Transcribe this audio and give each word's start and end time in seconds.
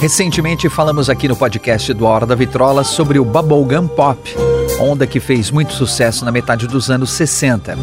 Recentemente 0.00 0.66
falamos 0.70 1.10
aqui 1.10 1.28
no 1.28 1.36
podcast 1.36 1.92
do 1.92 2.06
Hora 2.06 2.24
da 2.24 2.34
Vitrola 2.34 2.82
sobre 2.82 3.18
o 3.18 3.24
Bubblegum 3.24 3.86
Pop, 3.86 4.34
onda 4.80 5.06
que 5.06 5.20
fez 5.20 5.50
muito 5.50 5.74
sucesso 5.74 6.24
na 6.24 6.32
metade 6.32 6.66
dos 6.66 6.90
anos 6.90 7.10
60. 7.10 7.76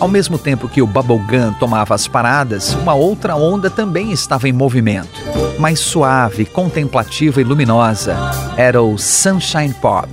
Ao 0.00 0.08
mesmo 0.08 0.38
tempo 0.38 0.66
que 0.66 0.80
o 0.80 0.86
Bubblegum 0.86 1.52
tomava 1.60 1.94
as 1.94 2.08
paradas, 2.08 2.72
uma 2.72 2.94
outra 2.94 3.36
onda 3.36 3.68
também 3.68 4.12
estava 4.12 4.48
em 4.48 4.52
movimento. 4.52 5.20
Mais 5.58 5.78
suave, 5.78 6.46
contemplativa 6.46 7.38
e 7.38 7.44
luminosa. 7.44 8.16
Era 8.56 8.80
o 8.80 8.96
Sunshine 8.96 9.74
Pop. 9.74 10.08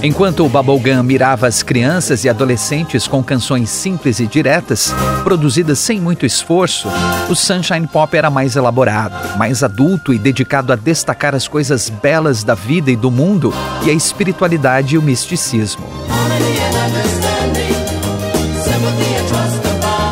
Enquanto 0.00 0.46
o 0.46 0.48
Bubblegum 0.48 1.02
mirava 1.02 1.48
as 1.48 1.60
crianças 1.60 2.24
e 2.24 2.28
adolescentes 2.28 3.08
com 3.08 3.22
canções 3.22 3.68
simples 3.68 4.20
e 4.20 4.28
diretas, 4.28 4.94
produzidas 5.24 5.80
sem 5.80 6.00
muito 6.00 6.24
esforço, 6.24 6.88
o 7.28 7.34
Sunshine 7.34 7.86
Pop 7.86 8.16
era 8.16 8.30
mais 8.30 8.54
elaborado, 8.54 9.36
mais 9.36 9.64
adulto 9.64 10.14
e 10.14 10.18
dedicado 10.18 10.72
a 10.72 10.76
destacar 10.76 11.34
as 11.34 11.48
coisas 11.48 11.90
belas 11.90 12.44
da 12.44 12.54
vida 12.54 12.92
e 12.92 12.96
do 12.96 13.10
mundo 13.10 13.52
e 13.84 13.90
a 13.90 13.92
espiritualidade 13.92 14.94
e 14.94 14.98
o 14.98 15.02
misticismo. 15.02 15.84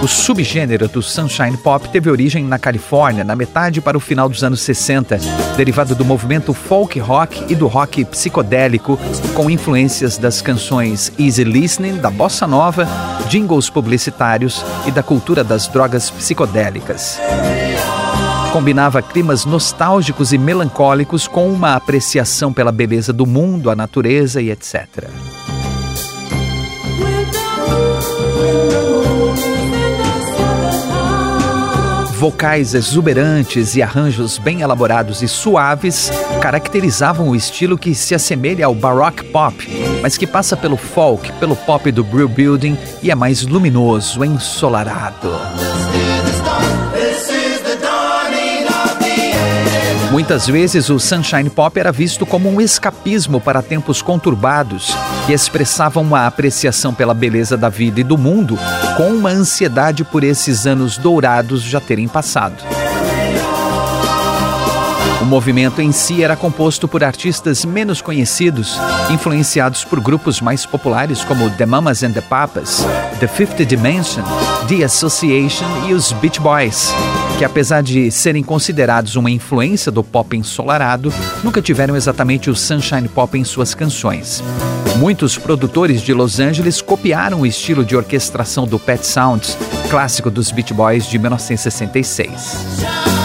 O 0.06 0.08
subgênero 0.08 0.86
do 0.86 1.02
Sunshine 1.02 1.56
Pop 1.56 1.88
teve 1.88 2.08
origem 2.08 2.44
na 2.44 2.60
Califórnia 2.60 3.24
na 3.24 3.34
metade 3.34 3.80
para 3.80 3.96
o 3.96 4.00
final 4.00 4.28
dos 4.28 4.44
anos 4.44 4.60
60, 4.60 5.18
derivado 5.56 5.96
do 5.96 6.04
movimento 6.04 6.54
folk 6.54 6.96
rock 7.00 7.44
e 7.52 7.56
do 7.56 7.66
rock 7.66 8.04
psicodélico, 8.04 8.96
com 9.34 9.50
influências 9.50 10.16
das 10.16 10.40
canções 10.40 11.12
Easy 11.18 11.42
Listening, 11.42 11.96
da 11.96 12.08
bossa 12.08 12.46
nova, 12.46 12.86
jingles 13.28 13.68
publicitários 13.68 14.64
e 14.86 14.92
da 14.92 15.02
cultura 15.02 15.42
das 15.42 15.66
drogas 15.66 16.08
psicodélicas 16.08 17.18
combinava 18.52 19.02
climas 19.02 19.44
nostálgicos 19.44 20.32
e 20.32 20.38
melancólicos 20.38 21.28
com 21.28 21.52
uma 21.52 21.74
apreciação 21.74 22.54
pela 22.54 22.72
beleza 22.72 23.12
do 23.12 23.26
mundo, 23.26 23.68
a 23.68 23.76
natureza 23.76 24.40
e 24.40 24.50
etc. 24.50 25.10
Vocais 32.26 32.74
exuberantes 32.74 33.76
e 33.76 33.82
arranjos 33.82 34.36
bem 34.36 34.60
elaborados 34.60 35.22
e 35.22 35.28
suaves 35.28 36.10
caracterizavam 36.42 37.28
o 37.28 37.36
estilo 37.36 37.78
que 37.78 37.94
se 37.94 38.16
assemelha 38.16 38.66
ao 38.66 38.74
baroque 38.74 39.22
pop, 39.26 39.54
mas 40.02 40.18
que 40.18 40.26
passa 40.26 40.56
pelo 40.56 40.76
folk, 40.76 41.30
pelo 41.34 41.54
pop 41.54 41.88
do 41.92 42.02
Brill 42.02 42.28
Building 42.28 42.76
e 43.00 43.12
é 43.12 43.14
mais 43.14 43.42
luminoso, 43.42 44.24
ensolarado. 44.24 45.30
Muitas 50.16 50.46
vezes 50.46 50.88
o 50.88 50.98
Sunshine 50.98 51.50
Pop 51.50 51.78
era 51.78 51.92
visto 51.92 52.24
como 52.24 52.48
um 52.48 52.58
escapismo 52.58 53.38
para 53.38 53.60
tempos 53.60 54.00
conturbados 54.00 54.96
que 55.26 55.32
expressavam 55.34 56.02
uma 56.02 56.26
apreciação 56.26 56.94
pela 56.94 57.12
beleza 57.12 57.54
da 57.54 57.68
vida 57.68 58.00
e 58.00 58.02
do 58.02 58.16
mundo, 58.16 58.58
com 58.96 59.10
uma 59.10 59.28
ansiedade 59.28 60.04
por 60.04 60.24
esses 60.24 60.66
anos 60.66 60.96
dourados 60.96 61.60
já 61.60 61.82
terem 61.82 62.08
passado. 62.08 62.64
O 65.20 65.24
movimento 65.24 65.80
em 65.80 65.92
si 65.92 66.22
era 66.22 66.36
composto 66.36 66.86
por 66.86 67.02
artistas 67.02 67.64
menos 67.64 68.02
conhecidos, 68.02 68.78
influenciados 69.10 69.82
por 69.82 69.98
grupos 69.98 70.40
mais 70.40 70.66
populares 70.66 71.24
como 71.24 71.48
The 71.50 71.64
Mamas 71.64 72.02
and 72.02 72.12
the 72.12 72.20
Papas, 72.20 72.84
The 73.18 73.26
Fifth 73.26 73.64
Dimension, 73.64 74.22
The 74.68 74.84
Association 74.84 75.88
e 75.88 75.94
os 75.94 76.12
Beach 76.12 76.38
Boys, 76.38 76.92
que 77.38 77.44
apesar 77.44 77.82
de 77.82 78.10
serem 78.10 78.42
considerados 78.42 79.16
uma 79.16 79.30
influência 79.30 79.90
do 79.90 80.04
pop 80.04 80.36
ensolarado, 80.36 81.12
nunca 81.42 81.62
tiveram 81.62 81.96
exatamente 81.96 82.50
o 82.50 82.54
sunshine 82.54 83.08
pop 83.08 83.38
em 83.38 83.44
suas 83.44 83.74
canções. 83.74 84.42
Muitos 84.96 85.38
produtores 85.38 86.02
de 86.02 86.12
Los 86.12 86.38
Angeles 86.38 86.82
copiaram 86.82 87.40
o 87.40 87.46
estilo 87.46 87.84
de 87.84 87.96
orquestração 87.96 88.66
do 88.66 88.78
Pet 88.78 89.06
Sounds, 89.06 89.56
clássico 89.90 90.30
dos 90.30 90.50
Beach 90.50 90.74
Boys 90.74 91.06
de 91.06 91.18
1966. 91.18 93.15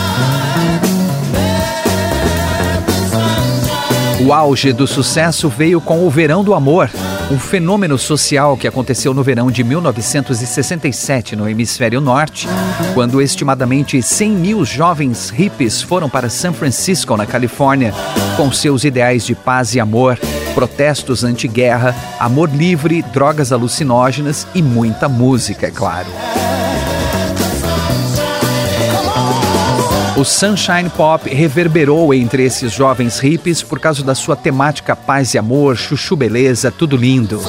O 4.23 4.33
auge 4.33 4.71
do 4.71 4.85
sucesso 4.85 5.49
veio 5.49 5.81
com 5.81 6.05
o 6.05 6.09
Verão 6.09 6.43
do 6.43 6.53
Amor, 6.53 6.91
um 7.31 7.39
fenômeno 7.39 7.97
social 7.97 8.55
que 8.55 8.67
aconteceu 8.67 9.15
no 9.15 9.23
verão 9.23 9.49
de 9.49 9.63
1967 9.63 11.35
no 11.35 11.49
hemisfério 11.49 11.99
norte, 11.99 12.47
quando 12.93 13.19
estimadamente 13.19 13.99
100 13.99 14.31
mil 14.31 14.63
jovens 14.63 15.31
hippies 15.31 15.81
foram 15.81 16.07
para 16.07 16.29
São 16.29 16.53
Francisco, 16.53 17.17
na 17.17 17.25
Califórnia, 17.25 17.95
com 18.37 18.51
seus 18.51 18.83
ideais 18.83 19.25
de 19.25 19.33
paz 19.33 19.73
e 19.73 19.79
amor, 19.79 20.19
protestos 20.53 21.23
anti-guerra, 21.23 21.95
amor 22.19 22.51
livre, 22.51 23.01
drogas 23.01 23.51
alucinógenas 23.51 24.45
e 24.53 24.61
muita 24.61 25.09
música, 25.09 25.65
é 25.65 25.71
claro. 25.71 26.07
O 30.21 30.23
Sunshine 30.23 30.87
Pop 30.87 31.27
reverberou 31.27 32.13
entre 32.13 32.43
esses 32.43 32.71
jovens 32.71 33.17
hippies 33.17 33.63
por 33.63 33.79
causa 33.79 34.03
da 34.03 34.13
sua 34.13 34.35
temática 34.35 34.95
paz 34.95 35.33
e 35.33 35.39
amor, 35.39 35.75
chuchu 35.75 36.15
beleza, 36.15 36.69
tudo 36.69 36.95
lindo. 36.95 37.41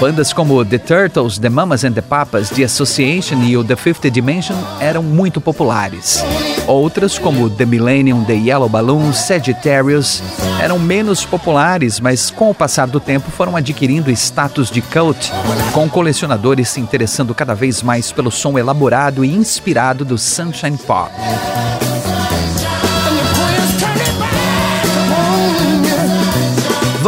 Bandas 0.00 0.32
como 0.32 0.64
The 0.64 0.78
Turtles, 0.78 1.38
The 1.38 1.50
Mamas 1.50 1.84
and 1.84 1.92
the 1.92 2.00
Papas, 2.00 2.48
The 2.48 2.64
Association 2.64 3.42
e 3.42 3.58
o 3.58 3.62
The 3.62 3.76
Fifth 3.76 4.10
Dimension 4.10 4.56
eram 4.80 5.02
muito 5.02 5.38
populares. 5.38 6.24
Outras, 6.66 7.18
como 7.18 7.50
The 7.50 7.66
Millennium, 7.66 8.24
The 8.24 8.36
Yellow 8.36 8.70
Balloon, 8.70 9.12
Sagittarius, 9.12 10.22
eram 10.62 10.78
menos 10.78 11.26
populares, 11.26 12.00
mas 12.00 12.30
com 12.30 12.48
o 12.48 12.54
passar 12.54 12.86
do 12.86 13.00
tempo 13.00 13.30
foram 13.30 13.54
adquirindo 13.54 14.10
status 14.12 14.70
de 14.70 14.80
cult, 14.80 15.30
com 15.74 15.86
colecionadores 15.90 16.70
se 16.70 16.80
interessando 16.80 17.34
cada 17.34 17.54
vez 17.54 17.82
mais 17.82 18.10
pelo 18.10 18.30
som 18.30 18.58
elaborado 18.58 19.22
e 19.26 19.30
inspirado 19.30 20.06
do 20.06 20.16
Sunshine 20.16 20.78
Pop. 20.78 21.12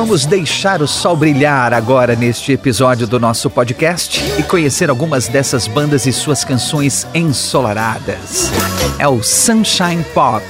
Vamos 0.01 0.25
deixar 0.25 0.81
o 0.81 0.89
sol 0.89 1.15
brilhar 1.15 1.75
agora 1.75 2.17
neste 2.17 2.53
episódio 2.53 3.07
do 3.07 3.21
nosso 3.21 3.51
podcast 3.51 4.19
e 4.39 4.43
conhecer 4.43 4.89
algumas 4.89 5.29
dessas 5.29 5.69
bandas 5.69 6.07
e 6.07 6.13
suas 6.13 6.43
canções 6.43 7.07
ensolaradas. 7.13 8.51
É 8.99 9.07
o 9.07 9.23
Sunshine 9.23 10.03
Pop. 10.15 10.43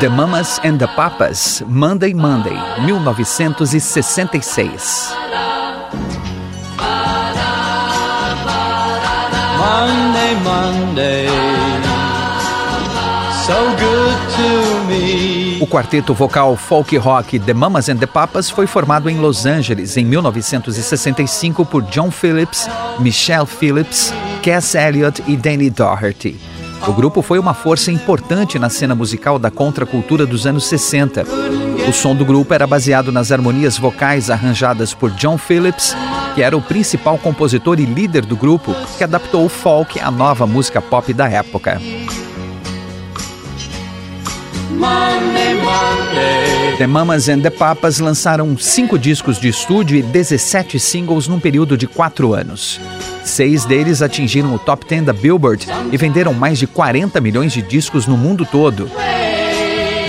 The 0.00 0.08
Mamas 0.08 0.58
and 0.64 0.78
the 0.78 0.86
Papas, 0.96 1.62
Monday 1.68 2.14
Monday, 2.14 2.56
1966. 2.82 5.20
O 15.60 15.66
quarteto 15.66 16.14
vocal 16.14 16.56
folk 16.56 16.96
rock 16.96 17.38
The 17.38 17.52
Mamas 17.52 17.88
and 17.88 17.96
the 17.96 18.06
Papas 18.06 18.48
foi 18.48 18.66
formado 18.66 19.10
em 19.10 19.18
Los 19.18 19.44
Angeles 19.44 19.96
em 19.96 20.04
1965 20.04 21.64
por 21.66 21.82
John 21.82 22.10
Phillips, 22.10 22.68
Michelle 22.98 23.46
Phillips, 23.46 24.12
Cass 24.42 24.74
Elliott 24.74 25.22
e 25.26 25.36
Danny 25.36 25.68
Doherty. 25.68 26.40
O 26.88 26.92
grupo 26.92 27.20
foi 27.20 27.38
uma 27.38 27.52
força 27.52 27.92
importante 27.92 28.58
na 28.58 28.70
cena 28.70 28.94
musical 28.94 29.38
da 29.38 29.50
contracultura 29.50 30.24
dos 30.24 30.46
anos 30.46 30.64
60. 30.64 31.24
O 31.88 31.92
som 31.92 32.14
do 32.14 32.24
grupo 32.24 32.54
era 32.54 32.66
baseado 32.66 33.12
nas 33.12 33.30
harmonias 33.30 33.76
vocais 33.76 34.30
arranjadas 34.30 34.94
por 34.94 35.10
John 35.10 35.36
Phillips, 35.36 35.94
que 36.34 36.42
era 36.42 36.56
o 36.56 36.62
principal 36.62 37.18
compositor 37.18 37.78
e 37.80 37.84
líder 37.84 38.24
do 38.24 38.36
grupo, 38.36 38.74
que 38.96 39.04
adaptou 39.04 39.44
o 39.44 39.48
folk 39.48 39.98
à 40.00 40.10
nova 40.10 40.46
música 40.46 40.80
pop 40.80 41.12
da 41.12 41.28
época. 41.28 41.80
The 46.78 46.86
Mamas 46.86 47.28
and 47.28 47.40
the 47.40 47.50
Papas 47.50 47.98
lançaram 47.98 48.56
cinco 48.56 48.98
discos 48.98 49.38
de 49.38 49.48
estúdio 49.48 49.98
e 49.98 50.02
17 50.02 50.78
singles 50.80 51.28
num 51.28 51.38
período 51.38 51.76
de 51.76 51.86
quatro 51.86 52.32
anos. 52.32 52.80
Seis 53.22 53.66
deles 53.66 54.00
atingiram 54.00 54.54
o 54.54 54.58
top 54.58 54.86
10 54.88 55.04
da 55.04 55.12
Billboard 55.12 55.66
e 55.92 55.96
venderam 55.96 56.32
mais 56.32 56.58
de 56.58 56.66
40 56.66 57.20
milhões 57.20 57.52
de 57.52 57.60
discos 57.60 58.06
no 58.06 58.16
mundo 58.16 58.46
todo. 58.50 58.90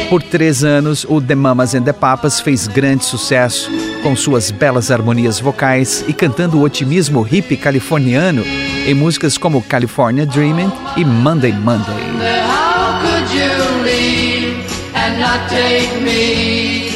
Por 0.10 0.24
três 0.24 0.64
anos, 0.64 1.06
o 1.08 1.22
The 1.22 1.36
Mamas 1.36 1.76
and 1.76 1.84
the 1.84 1.94
Papas 1.94 2.40
fez 2.40 2.68
grande 2.68 3.06
sucesso, 3.06 3.70
com 4.02 4.16
suas 4.16 4.52
belas 4.52 4.92
harmonias 4.92 5.40
vocais 5.40 6.04
e 6.08 6.14
cantando 6.14 6.58
o 6.58 6.64
otimismo 6.64 7.22
hippie 7.22 7.56
californiano 7.56 8.44
em 8.86 8.94
músicas 8.94 9.38
como 9.38 9.62
California 9.62 10.26
Dreaming 10.26 10.72
e 10.98 11.06
Monday 11.06 11.54
Monday. 11.54 11.96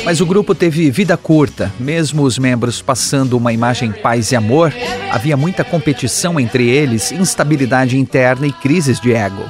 Mas 0.03 0.21
o 0.21 0.25
grupo 0.25 0.53
teve 0.53 0.91
vida 0.91 1.17
curta, 1.17 1.71
mesmo 1.79 2.23
os 2.23 2.37
membros 2.37 2.81
passando 2.81 3.37
uma 3.37 3.51
imagem 3.53 3.91
paz 3.91 4.31
e 4.31 4.35
amor, 4.35 4.73
havia 5.11 5.35
muita 5.35 5.63
competição 5.63 6.39
entre 6.39 6.67
eles, 6.69 7.11
instabilidade 7.11 7.97
interna 7.97 8.45
e 8.45 8.51
crises 8.51 8.99
de 8.99 9.13
ego. 9.13 9.43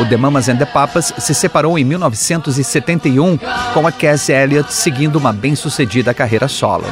O 0.00 0.06
The 0.06 0.16
Mamas 0.16 0.48
and 0.48 0.56
the 0.56 0.64
Papas 0.64 1.12
se 1.18 1.34
separou 1.34 1.78
em 1.78 1.84
1971 1.84 3.38
com 3.74 3.86
a 3.86 3.92
Cassie 3.92 4.34
Elliott 4.34 4.72
seguindo 4.72 5.16
uma 5.16 5.30
bem-sucedida 5.30 6.14
carreira 6.14 6.48
solo. 6.48 6.84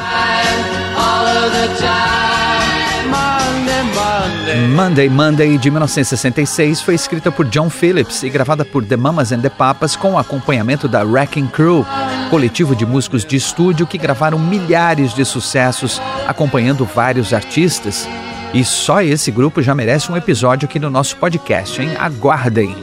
Monday 4.75 5.09
Monday 5.09 5.57
de 5.57 5.71
1966 5.71 6.81
foi 6.81 6.93
escrita 6.93 7.31
por 7.31 7.45
John 7.47 7.69
Phillips 7.69 8.21
e 8.21 8.29
gravada 8.29 8.63
por 8.63 8.85
The 8.85 8.95
Mamas 8.95 9.31
and 9.31 9.41
the 9.41 9.49
Papas 9.49 9.95
com 9.95 10.13
o 10.13 10.17
acompanhamento 10.17 10.87
da 10.87 11.03
Wrecking 11.03 11.47
Crew, 11.47 11.85
coletivo 12.29 12.75
de 12.75 12.85
músicos 12.85 13.25
de 13.25 13.35
estúdio 13.35 13.87
que 13.87 13.97
gravaram 13.97 14.37
milhares 14.37 15.15
de 15.15 15.25
sucessos 15.25 15.99
acompanhando 16.27 16.85
vários 16.85 17.33
artistas. 17.33 18.07
E 18.53 18.65
só 18.65 19.01
esse 19.01 19.29
grupo 19.29 19.61
já 19.61 19.75
merece 19.75 20.11
um 20.11 20.17
episódio 20.17 20.67
aqui 20.67 20.79
no 20.79 20.89
nosso 20.89 21.15
podcast, 21.17 21.79
hein? 21.79 21.91
Aguardem! 21.99 22.75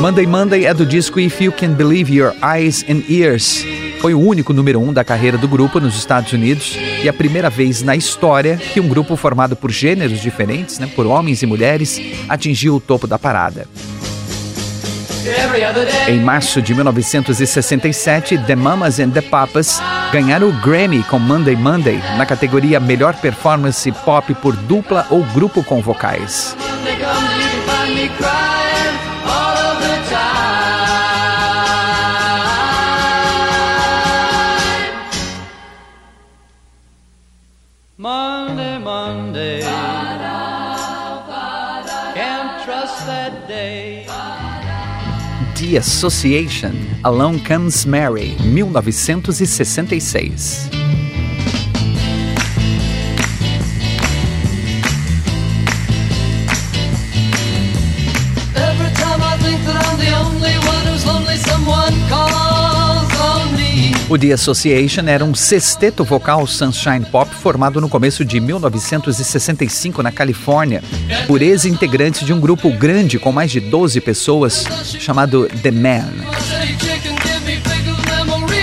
Monday 0.00 0.26
Monday 0.26 0.66
é 0.66 0.74
do 0.74 0.84
disco 0.84 1.20
If 1.20 1.40
You 1.40 1.52
Can 1.52 1.72
Believe 1.72 2.14
Your 2.14 2.34
Eyes 2.42 2.84
and 2.88 3.02
Ears. 3.08 3.64
Foi 4.00 4.12
o 4.12 4.20
único 4.20 4.52
número 4.52 4.80
um 4.80 4.92
da 4.92 5.04
carreira 5.04 5.38
do 5.38 5.46
grupo 5.48 5.80
nos 5.80 5.96
Estados 5.96 6.32
Unidos 6.32 6.76
e 7.02 7.08
a 7.08 7.12
primeira 7.12 7.48
vez 7.48 7.82
na 7.82 7.96
história 7.96 8.56
que 8.56 8.80
um 8.80 8.88
grupo 8.88 9.16
formado 9.16 9.54
por 9.56 9.70
gêneros 9.70 10.20
diferentes, 10.20 10.78
né, 10.78 10.88
por 10.94 11.06
homens 11.06 11.42
e 11.42 11.46
mulheres, 11.46 12.00
atingiu 12.28 12.76
o 12.76 12.80
topo 12.80 13.06
da 13.06 13.18
parada. 13.18 13.66
Em 16.08 16.20
março 16.20 16.62
de 16.62 16.74
1967, 16.74 18.38
The 18.38 18.56
Mamas 18.56 18.98
and 18.98 19.10
the 19.10 19.20
Papas 19.20 19.80
ganharam 20.12 20.48
o 20.48 20.52
Grammy 20.52 21.02
com 21.04 21.18
Monday 21.18 21.56
Monday 21.56 22.00
na 22.16 22.24
categoria 22.24 22.80
Melhor 22.80 23.14
Performance 23.16 23.90
Pop 24.04 24.32
por 24.34 24.56
dupla 24.56 25.06
ou 25.10 25.22
grupo 25.24 25.62
com 25.62 25.82
vocais. 25.82 26.56
The 45.68 45.76
Association, 45.76 46.74
Along 47.04 47.40
Comes 47.40 47.86
Mary, 47.86 48.30
1966. 48.40 50.77
O 64.10 64.16
The 64.16 64.32
Association 64.32 65.06
era 65.06 65.22
um 65.22 65.34
sexteto 65.34 66.02
vocal 66.02 66.46
sunshine 66.46 67.04
pop 67.04 67.30
formado 67.34 67.78
no 67.78 67.90
começo 67.90 68.24
de 68.24 68.40
1965 68.40 70.02
na 70.02 70.10
Califórnia 70.10 70.82
por 71.26 71.42
ex-integrantes 71.42 72.24
de 72.24 72.32
um 72.32 72.40
grupo 72.40 72.72
grande 72.72 73.18
com 73.18 73.30
mais 73.30 73.50
de 73.50 73.60
12 73.60 74.00
pessoas 74.00 74.64
chamado 74.98 75.46
The 75.62 75.70
Man. 75.70 76.08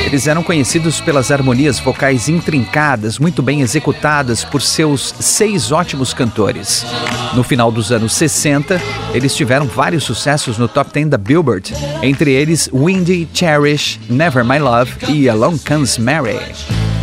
Eles 0.06 0.28
eram 0.28 0.44
conhecidos 0.44 1.02
pelas 1.02 1.32
harmonias 1.32 1.80
vocais 1.80 2.30
intrincadas, 2.30 3.18
muito 3.18 3.42
bem 3.42 3.62
executadas 3.62 4.44
por 4.44 4.62
seus 4.62 5.16
seis 5.20 5.72
ótimos 5.72 6.14
cantores. 6.14 6.86
No 7.34 7.44
final 7.44 7.72
dos 7.72 7.92
anos 7.92 8.14
60, 8.14 8.80
eles 9.16 9.36
tiveram 9.36 9.66
vários 9.66 10.04
sucessos 10.04 10.60
no 10.60 10.68
top 10.68 10.94
10 10.94 11.10
da 11.10 11.18
Billboard, 11.18 11.74
entre 12.04 12.32
eles 12.32 12.70
Windy, 12.72 13.28
Cherish, 13.34 14.00
Never 14.08 14.46
My 14.46 14.60
Love 14.60 14.94
e 15.10 15.28
Along 15.28 15.58
Comes 15.58 15.98
Mary, 15.98 16.40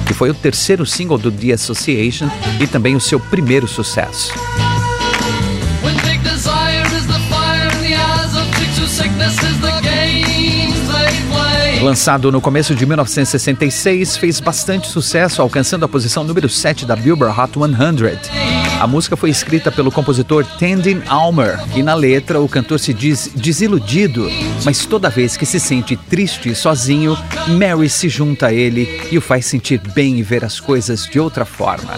que 0.06 0.14
foi 0.14 0.30
o 0.30 0.34
terceiro 0.34 0.86
single 0.86 1.18
do 1.18 1.32
The 1.32 1.54
Association 1.54 2.30
e 2.60 2.68
também 2.68 2.94
o 2.94 3.00
seu 3.00 3.18
primeiro 3.18 3.66
sucesso. 3.66 4.32
Lançado 11.82 12.30
no 12.30 12.40
começo 12.40 12.76
de 12.76 12.86
1966, 12.86 14.16
fez 14.16 14.38
bastante 14.38 14.86
sucesso, 14.86 15.42
alcançando 15.42 15.84
a 15.84 15.88
posição 15.88 16.22
número 16.22 16.48
7 16.48 16.86
da 16.86 16.94
Billboard 16.94 17.36
Hot 17.38 17.54
100. 17.58 18.32
A 18.80 18.86
música 18.86 19.16
foi 19.16 19.30
escrita 19.30 19.70
pelo 19.70 19.90
compositor 19.90 20.44
Tandin 20.44 21.02
Almer 21.08 21.58
e 21.74 21.82
na 21.82 21.94
letra 21.94 22.40
o 22.40 22.48
cantor 22.48 22.78
se 22.78 22.94
diz 22.94 23.30
desiludido, 23.34 24.30
mas 24.64 24.86
toda 24.86 25.10
vez 25.10 25.36
que 25.36 25.44
se 25.44 25.58
sente 25.58 25.96
triste 25.96 26.50
e 26.50 26.54
sozinho, 26.54 27.18
Mary 27.48 27.88
se 27.88 28.08
junta 28.08 28.46
a 28.46 28.52
ele 28.52 29.08
e 29.10 29.18
o 29.18 29.20
faz 29.20 29.46
sentir 29.46 29.80
bem 29.92 30.20
e 30.20 30.22
ver 30.22 30.44
as 30.44 30.60
coisas 30.60 31.04
de 31.06 31.18
outra 31.18 31.44
forma. 31.44 31.90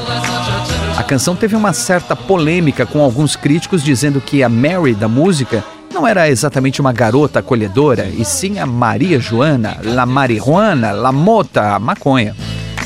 A 0.96 1.02
canção 1.02 1.36
teve 1.36 1.54
uma 1.54 1.74
certa 1.74 2.16
polêmica 2.16 2.86
com 2.86 3.02
alguns 3.02 3.36
críticos 3.36 3.82
dizendo 3.82 4.18
que 4.20 4.42
a 4.42 4.48
Mary 4.48 4.94
da 4.94 5.08
música 5.08 5.62
não 5.94 6.06
era 6.06 6.28
exatamente 6.28 6.80
uma 6.80 6.92
garota 6.92 7.38
acolhedora, 7.38 8.08
e 8.08 8.24
sim 8.24 8.58
a 8.58 8.66
Maria 8.66 9.20
Joana, 9.20 9.78
La 9.84 10.04
Marihuana, 10.04 10.90
La 10.90 11.12
Mota, 11.12 11.74
a 11.74 11.78
maconha. 11.78 12.34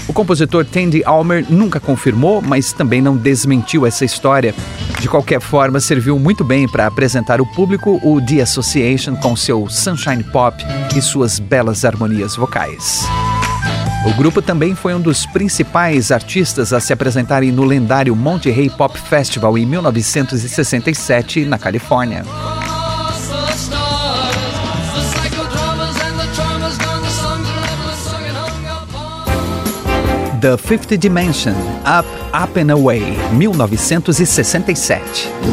O 0.07 0.13
compositor 0.13 0.65
Tandy 0.65 1.03
Almer 1.05 1.45
nunca 1.49 1.81
confirmou, 1.81 2.43
mas 2.43 2.73
também 2.73 3.01
não 3.01 3.17
desmentiu 3.17 3.87
essa 3.87 4.05
história. 4.05 4.55
De 5.01 5.09
qualquer 5.09 5.41
forma, 5.41 5.81
serviu 5.81 6.19
muito 6.19 6.45
bem 6.45 6.69
para 6.69 6.87
apresentar 6.87 7.41
ao 7.41 7.47
público 7.47 7.99
o 8.03 8.21
The 8.21 8.43
Association 8.43 9.17
com 9.17 9.35
seu 9.35 9.69
sunshine 9.69 10.25
pop 10.25 10.63
e 10.95 11.01
suas 11.01 11.39
belas 11.39 11.87
harmonias 11.87 12.37
vocais. 12.37 13.07
O 14.07 14.15
grupo 14.15 14.41
também 14.41 14.75
foi 14.75 14.95
um 14.95 15.01
dos 15.01 15.27
principais 15.27 16.11
artistas 16.13 16.73
a 16.73 16.81
se 16.81 16.93
apresentarem 16.93 17.51
no 17.51 17.65
lendário 17.65 18.15
Monterey 18.15 18.71
Pop 18.71 18.99
Festival 18.99 19.57
em 19.59 19.67
1967, 19.67 21.45
na 21.45 21.59
Califórnia. 21.59 22.25
The 30.41 30.57
Fifth 30.57 30.97
Dimension, 30.99 31.55
Up, 31.85 32.07
Up 32.33 32.57
and 32.57 32.71
Away, 32.71 33.01
1967. 33.33 35.03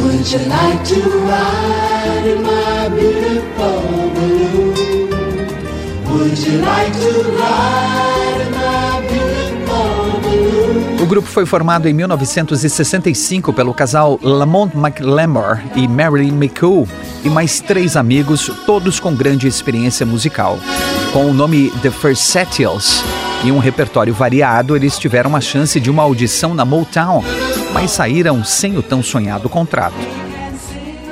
Would 0.03 0.31
you 0.31 0.39
like 0.47 0.83
to 0.85 1.01
ride 1.25 2.27
in 2.27 2.43
my 2.43 2.89
beautiful 2.89 3.81
balloon? 4.13 4.73
Would 6.11 6.37
you 6.37 6.59
like 6.61 6.93
to 6.99 7.23
ride 7.31 8.41
in 8.41 8.51
my 8.51 9.01
beautiful 9.09 10.21
balloon? 10.21 11.01
O 11.01 11.05
grupo 11.07 11.27
foi 11.27 11.47
formado 11.47 11.87
em 11.87 11.93
1965 11.93 13.53
pelo 13.53 13.73
casal 13.73 14.19
Lamont 14.21 14.75
McLemore 14.75 15.61
e 15.75 15.87
Marilyn 15.87 16.35
McCool 16.35 16.87
e 17.23 17.29
mais 17.29 17.59
três 17.59 17.95
amigos, 17.95 18.51
todos 18.67 18.99
com 18.99 19.15
grande 19.15 19.47
experiência 19.47 20.05
musical. 20.05 20.59
Com 21.11 21.25
o 21.25 21.33
nome 21.33 21.71
The 21.81 21.89
Versatiles, 21.89 23.03
e 23.45 23.51
um 23.51 23.59
repertório 23.59 24.11
variado, 24.11 24.75
eles 24.75 24.97
tiveram 24.97 25.35
a 25.35 25.41
chance 25.41 25.79
de 25.79 25.91
uma 25.91 26.01
audição 26.01 26.55
na 26.55 26.65
Motown, 26.65 27.23
mas 27.71 27.91
saíram 27.91 28.43
sem 28.43 28.75
o 28.75 28.81
tão 28.81 29.03
sonhado 29.03 29.47
contrato. 29.47 29.95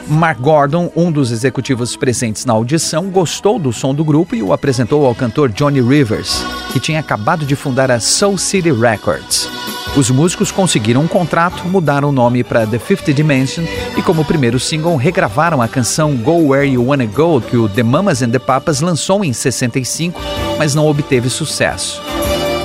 Mark 0.07 0.39
Gordon, 0.39 0.91
um 0.95 1.11
dos 1.11 1.31
executivos 1.31 1.95
presentes 1.95 2.43
na 2.43 2.53
audição, 2.53 3.05
gostou 3.09 3.59
do 3.59 3.71
som 3.71 3.93
do 3.93 4.03
grupo 4.03 4.35
e 4.35 4.41
o 4.41 4.51
apresentou 4.51 5.05
ao 5.05 5.13
cantor 5.13 5.49
Johnny 5.49 5.79
Rivers, 5.79 6.43
que 6.71 6.79
tinha 6.79 6.99
acabado 6.99 7.45
de 7.45 7.55
fundar 7.55 7.91
a 7.91 7.99
Soul 7.99 8.37
City 8.39 8.71
Records. 8.71 9.47
Os 9.95 10.09
músicos 10.09 10.51
conseguiram 10.51 11.01
um 11.01 11.07
contrato, 11.07 11.67
mudaram 11.67 12.09
o 12.09 12.11
nome 12.11 12.43
para 12.43 12.65
The 12.65 12.79
Fifth 12.79 13.13
Dimension 13.13 13.63
e, 13.95 14.01
como 14.01 14.25
primeiro 14.25 14.59
single, 14.59 14.95
regravaram 14.95 15.61
a 15.61 15.67
canção 15.67 16.15
Go 16.15 16.49
Where 16.49 16.67
You 16.67 16.87
Wanna 16.87 17.05
Go, 17.05 17.39
que 17.39 17.55
o 17.55 17.69
The 17.69 17.83
Mamas 17.83 18.23
and 18.23 18.31
the 18.31 18.39
Papas 18.39 18.81
lançou 18.81 19.23
em 19.23 19.31
65, 19.31 20.19
mas 20.57 20.73
não 20.73 20.87
obteve 20.87 21.29
sucesso. 21.29 22.12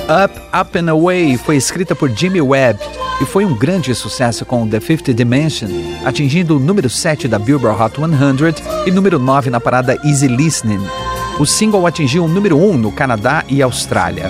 Up, 0.09 0.33
Up 0.59 0.75
and 0.75 0.89
Away 0.89 1.37
foi 1.37 1.55
escrita 1.55 1.95
por 1.95 2.09
Jimmy 2.09 2.41
Webb 2.41 2.79
e 3.21 3.25
foi 3.25 3.45
um 3.45 3.55
grande 3.55 3.93
sucesso 3.93 4.43
com 4.43 4.67
The 4.67 4.79
Fifth 4.79 5.13
Dimension, 5.13 5.69
atingindo 6.03 6.57
o 6.57 6.59
número 6.59 6.89
7 6.89 7.27
da 7.27 7.37
Billboard 7.37 7.79
Hot 7.79 7.95
100 7.95 8.87
e 8.87 8.91
número 8.91 9.19
9 9.19 9.51
na 9.51 9.59
parada 9.59 9.95
Easy 10.03 10.27
Listening. 10.27 10.81
O 11.39 11.45
single 11.45 11.87
atingiu 11.87 12.25
o 12.25 12.27
número 12.27 12.57
1 12.57 12.77
no 12.77 12.91
Canadá 12.91 13.45
e 13.47 13.61
Austrália. 13.61 14.27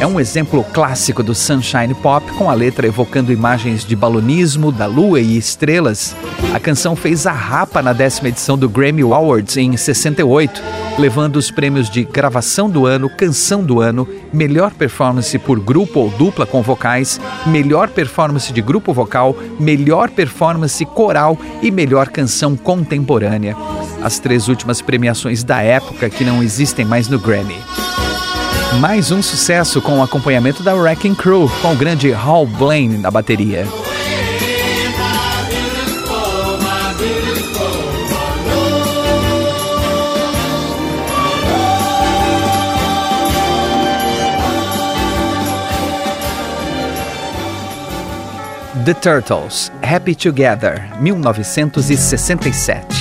É 0.00 0.06
um 0.06 0.18
exemplo 0.18 0.64
clássico 0.72 1.22
do 1.22 1.34
Sunshine 1.34 1.92
Pop, 1.92 2.26
com 2.32 2.48
a 2.48 2.54
letra 2.54 2.86
evocando 2.86 3.30
imagens 3.30 3.84
de 3.84 3.94
balonismo, 3.94 4.72
da 4.72 4.86
lua 4.86 5.20
e 5.20 5.36
estrelas. 5.36 6.16
A 6.54 6.58
canção 6.58 6.96
fez 6.96 7.26
a 7.26 7.32
rapa 7.32 7.82
na 7.82 7.92
décima 7.92 8.28
edição 8.28 8.56
do 8.56 8.66
Grammy 8.66 9.02
Awards 9.02 9.58
em 9.58 9.76
68, 9.76 10.62
levando 10.98 11.36
os 11.36 11.50
prêmios 11.50 11.90
de 11.90 12.02
gravação 12.02 12.70
do 12.70 12.86
ano, 12.86 13.10
canção 13.10 13.62
do 13.62 13.78
ano, 13.78 14.08
melhor 14.32 14.72
performance 14.72 15.38
por 15.38 15.60
grupo 15.60 16.00
ou 16.00 16.08
dupla 16.08 16.46
com 16.46 16.62
vocais, 16.62 17.20
melhor 17.46 17.90
performance 17.90 18.50
de 18.54 18.62
grupo 18.62 18.94
vocal, 18.94 19.36
melhor 19.58 20.08
performance 20.08 20.82
coral 20.86 21.36
e 21.60 21.70
melhor 21.70 22.08
canção 22.08 22.56
contemporânea. 22.56 23.54
As 24.02 24.18
três 24.18 24.48
últimas 24.48 24.80
premiações 24.80 25.44
da 25.44 25.60
época 25.60 25.89
que 26.10 26.24
não 26.24 26.42
existem 26.42 26.84
mais 26.84 27.08
no 27.08 27.18
Grammy. 27.18 27.56
Mais 28.78 29.10
um 29.10 29.20
sucesso 29.20 29.82
com 29.82 29.98
o 29.98 30.02
acompanhamento 30.02 30.62
da 30.62 30.74
Wrecking 30.74 31.14
Crew, 31.14 31.50
com 31.60 31.72
o 31.72 31.76
grande 31.76 32.12
Hal 32.12 32.46
Blaine 32.46 32.98
na 32.98 33.10
bateria. 33.10 33.66
The 48.84 48.94
Turtles, 48.94 49.72
Happy 49.82 50.14
Together, 50.14 50.88
1967. 51.00 52.99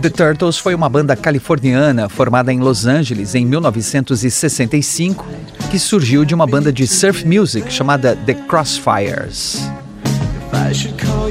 The 0.00 0.10
Turtles 0.10 0.58
foi 0.58 0.74
uma 0.74 0.88
banda 0.88 1.14
californiana 1.14 2.08
formada 2.08 2.52
em 2.52 2.60
Los 2.60 2.86
Angeles 2.86 3.34
em 3.34 3.44
1965 3.44 5.26
que 5.70 5.78
surgiu 5.78 6.24
de 6.24 6.34
uma 6.34 6.46
banda 6.46 6.72
de 6.72 6.86
surf 6.86 7.26
music 7.26 7.70
chamada 7.70 8.16
The 8.16 8.34
Crossfires. 8.34 9.60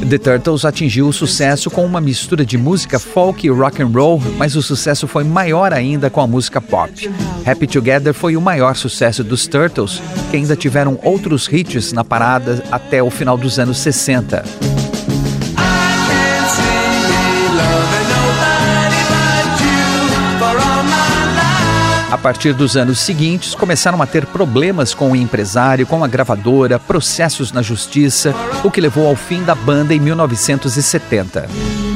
The 0.05 0.17
Turtles 0.17 0.63
atingiu 0.63 1.07
o 1.07 1.13
sucesso 1.13 1.69
com 1.69 1.85
uma 1.85 1.99
mistura 1.99 2.45
de 2.45 2.57
música 2.57 2.99
folk 2.99 3.45
e 3.45 3.49
rock 3.49 3.81
and 3.81 3.87
roll, 3.87 4.21
mas 4.37 4.55
o 4.55 4.61
sucesso 4.61 5.07
foi 5.07 5.23
maior 5.23 5.73
ainda 5.73 6.09
com 6.09 6.21
a 6.21 6.27
música 6.27 6.61
pop. 6.61 7.09
Happy 7.45 7.67
Together 7.67 8.13
foi 8.13 8.37
o 8.37 8.41
maior 8.41 8.75
sucesso 8.75 9.23
dos 9.23 9.47
Turtles, 9.47 10.01
que 10.29 10.37
ainda 10.37 10.55
tiveram 10.55 10.99
outros 11.03 11.47
hits 11.51 11.91
na 11.91 12.03
parada 12.03 12.63
até 12.71 13.01
o 13.01 13.09
final 13.09 13.37
dos 13.37 13.59
anos 13.59 13.79
60. 13.79 14.76
A 22.09 22.17
partir 22.17 22.53
dos 22.53 22.77
anos 22.77 22.99
seguintes, 22.99 23.53
começaram 23.53 24.01
a 24.01 24.05
ter 24.05 24.25
problemas 24.25 24.93
com 24.93 25.11
o 25.11 25.15
empresário, 25.15 25.85
com 25.85 26.03
a 26.05 26.07
gravadora, 26.07 26.79
processos 26.79 27.51
na 27.51 27.61
justiça, 27.61 28.33
o 28.63 28.71
que 28.71 28.79
levou 28.79 29.07
ao 29.07 29.15
fim 29.15 29.43
da 29.43 29.53
banda 29.53 29.93
em 29.93 29.99
1970. 29.99 31.86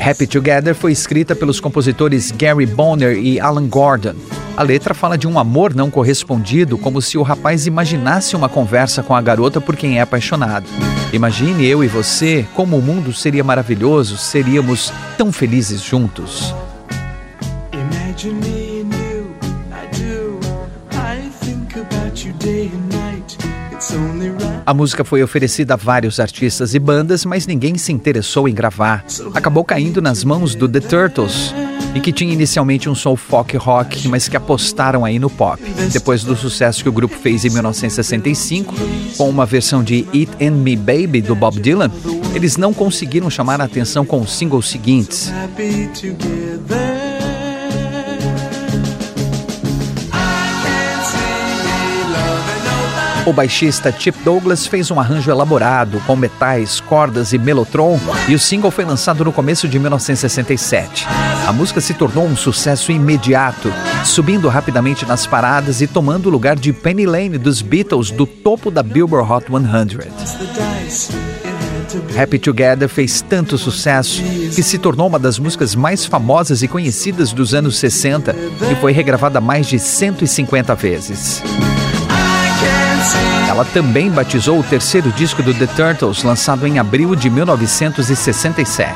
Happy 0.00 0.26
Together 0.26 0.74
foi 0.74 0.92
escrita 0.92 1.34
pelos 1.34 1.60
compositores 1.60 2.30
Gary 2.30 2.66
Bonner 2.66 3.16
e 3.16 3.38
Alan 3.40 3.66
Gordon. 3.66 4.14
A 4.56 4.62
letra 4.62 4.94
fala 4.94 5.16
de 5.16 5.26
um 5.26 5.38
amor 5.38 5.74
não 5.74 5.90
correspondido, 5.90 6.76
como 6.76 7.00
se 7.00 7.16
o 7.16 7.22
rapaz 7.22 7.66
imaginasse 7.66 8.36
uma 8.36 8.48
conversa 8.48 9.02
com 9.02 9.14
a 9.14 9.22
garota 9.22 9.60
por 9.60 9.76
quem 9.76 9.98
é 9.98 10.02
apaixonado. 10.02 10.66
Imagine 11.12 11.66
eu 11.66 11.82
e 11.82 11.88
você 11.88 12.46
como 12.54 12.76
o 12.76 12.82
mundo 12.82 13.12
seria 13.12 13.42
maravilhoso, 13.42 14.16
seríamos 14.16 14.92
tão 15.16 15.32
felizes 15.32 15.80
juntos. 15.80 16.54
Imagine 17.72 18.51
A 24.64 24.74
música 24.74 25.04
foi 25.04 25.22
oferecida 25.22 25.74
a 25.74 25.76
vários 25.76 26.20
artistas 26.20 26.74
e 26.74 26.78
bandas, 26.78 27.24
mas 27.24 27.46
ninguém 27.46 27.76
se 27.76 27.92
interessou 27.92 28.48
em 28.48 28.54
gravar. 28.54 29.04
Acabou 29.34 29.64
caindo 29.64 30.00
nas 30.00 30.24
mãos 30.24 30.54
do 30.54 30.68
The 30.68 30.80
Turtles, 30.80 31.52
e 31.94 32.00
que 32.00 32.12
tinha 32.12 32.32
inicialmente 32.32 32.88
um 32.88 32.94
som 32.94 33.16
folk 33.16 33.56
rock, 33.56 34.08
mas 34.08 34.28
que 34.28 34.36
apostaram 34.36 35.04
aí 35.04 35.18
no 35.18 35.28
pop. 35.28 35.62
Depois 35.92 36.24
do 36.24 36.36
sucesso 36.36 36.82
que 36.82 36.88
o 36.88 36.92
grupo 36.92 37.14
fez 37.16 37.44
em 37.44 37.50
1965, 37.50 38.74
com 39.16 39.28
uma 39.28 39.44
versão 39.44 39.82
de 39.82 40.06
It 40.14 40.30
and 40.40 40.52
Me 40.52 40.76
Baby 40.76 41.20
do 41.20 41.34
Bob 41.34 41.60
Dylan, 41.60 41.90
eles 42.34 42.56
não 42.56 42.72
conseguiram 42.72 43.28
chamar 43.28 43.60
a 43.60 43.64
atenção 43.64 44.04
com 44.04 44.20
os 44.20 44.32
singles 44.32 44.68
seguintes. 44.68 45.30
O 53.24 53.32
baixista 53.32 53.94
Chip 53.96 54.18
Douglas 54.24 54.66
fez 54.66 54.90
um 54.90 54.98
arranjo 54.98 55.30
elaborado 55.30 56.02
com 56.06 56.16
metais, 56.16 56.80
cordas 56.80 57.32
e 57.32 57.38
melotron 57.38 57.96
e 58.28 58.34
o 58.34 58.38
single 58.38 58.72
foi 58.72 58.84
lançado 58.84 59.24
no 59.24 59.32
começo 59.32 59.68
de 59.68 59.78
1967. 59.78 61.06
A 61.46 61.52
música 61.52 61.80
se 61.80 61.94
tornou 61.94 62.26
um 62.26 62.34
sucesso 62.34 62.90
imediato, 62.90 63.72
subindo 64.04 64.48
rapidamente 64.48 65.06
nas 65.06 65.24
paradas 65.24 65.80
e 65.80 65.86
tomando 65.86 66.26
o 66.26 66.30
lugar 66.30 66.56
de 66.56 66.72
Penny 66.72 67.06
Lane 67.06 67.38
dos 67.38 67.62
Beatles 67.62 68.10
do 68.10 68.26
topo 68.26 68.72
da 68.72 68.82
Billboard 68.82 69.30
Hot 69.32 69.46
100. 69.46 69.62
Happy 72.20 72.38
Together 72.40 72.88
fez 72.88 73.22
tanto 73.22 73.56
sucesso 73.56 74.20
que 74.52 74.64
se 74.64 74.78
tornou 74.78 75.06
uma 75.06 75.18
das 75.18 75.38
músicas 75.38 75.76
mais 75.76 76.04
famosas 76.04 76.60
e 76.62 76.68
conhecidas 76.68 77.32
dos 77.32 77.54
anos 77.54 77.76
60 77.78 78.34
e 78.70 78.74
foi 78.80 78.90
regravada 78.92 79.40
mais 79.40 79.68
de 79.68 79.78
150 79.78 80.74
vezes. 80.74 81.40
Ela 83.62 83.70
também 83.70 84.10
batizou 84.10 84.58
o 84.58 84.62
terceiro 84.64 85.12
disco 85.12 85.40
do 85.40 85.54
The 85.54 85.68
Turtles, 85.68 86.24
lançado 86.24 86.66
em 86.66 86.80
abril 86.80 87.14
de 87.14 87.30
1967. 87.30 88.92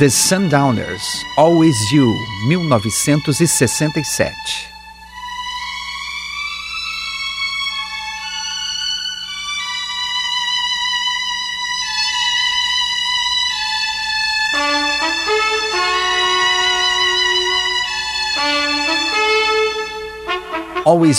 The 0.00 0.10
Sundowners, 0.10 1.04
Always 1.38 1.76
You, 1.92 2.12
1967. 2.48 4.73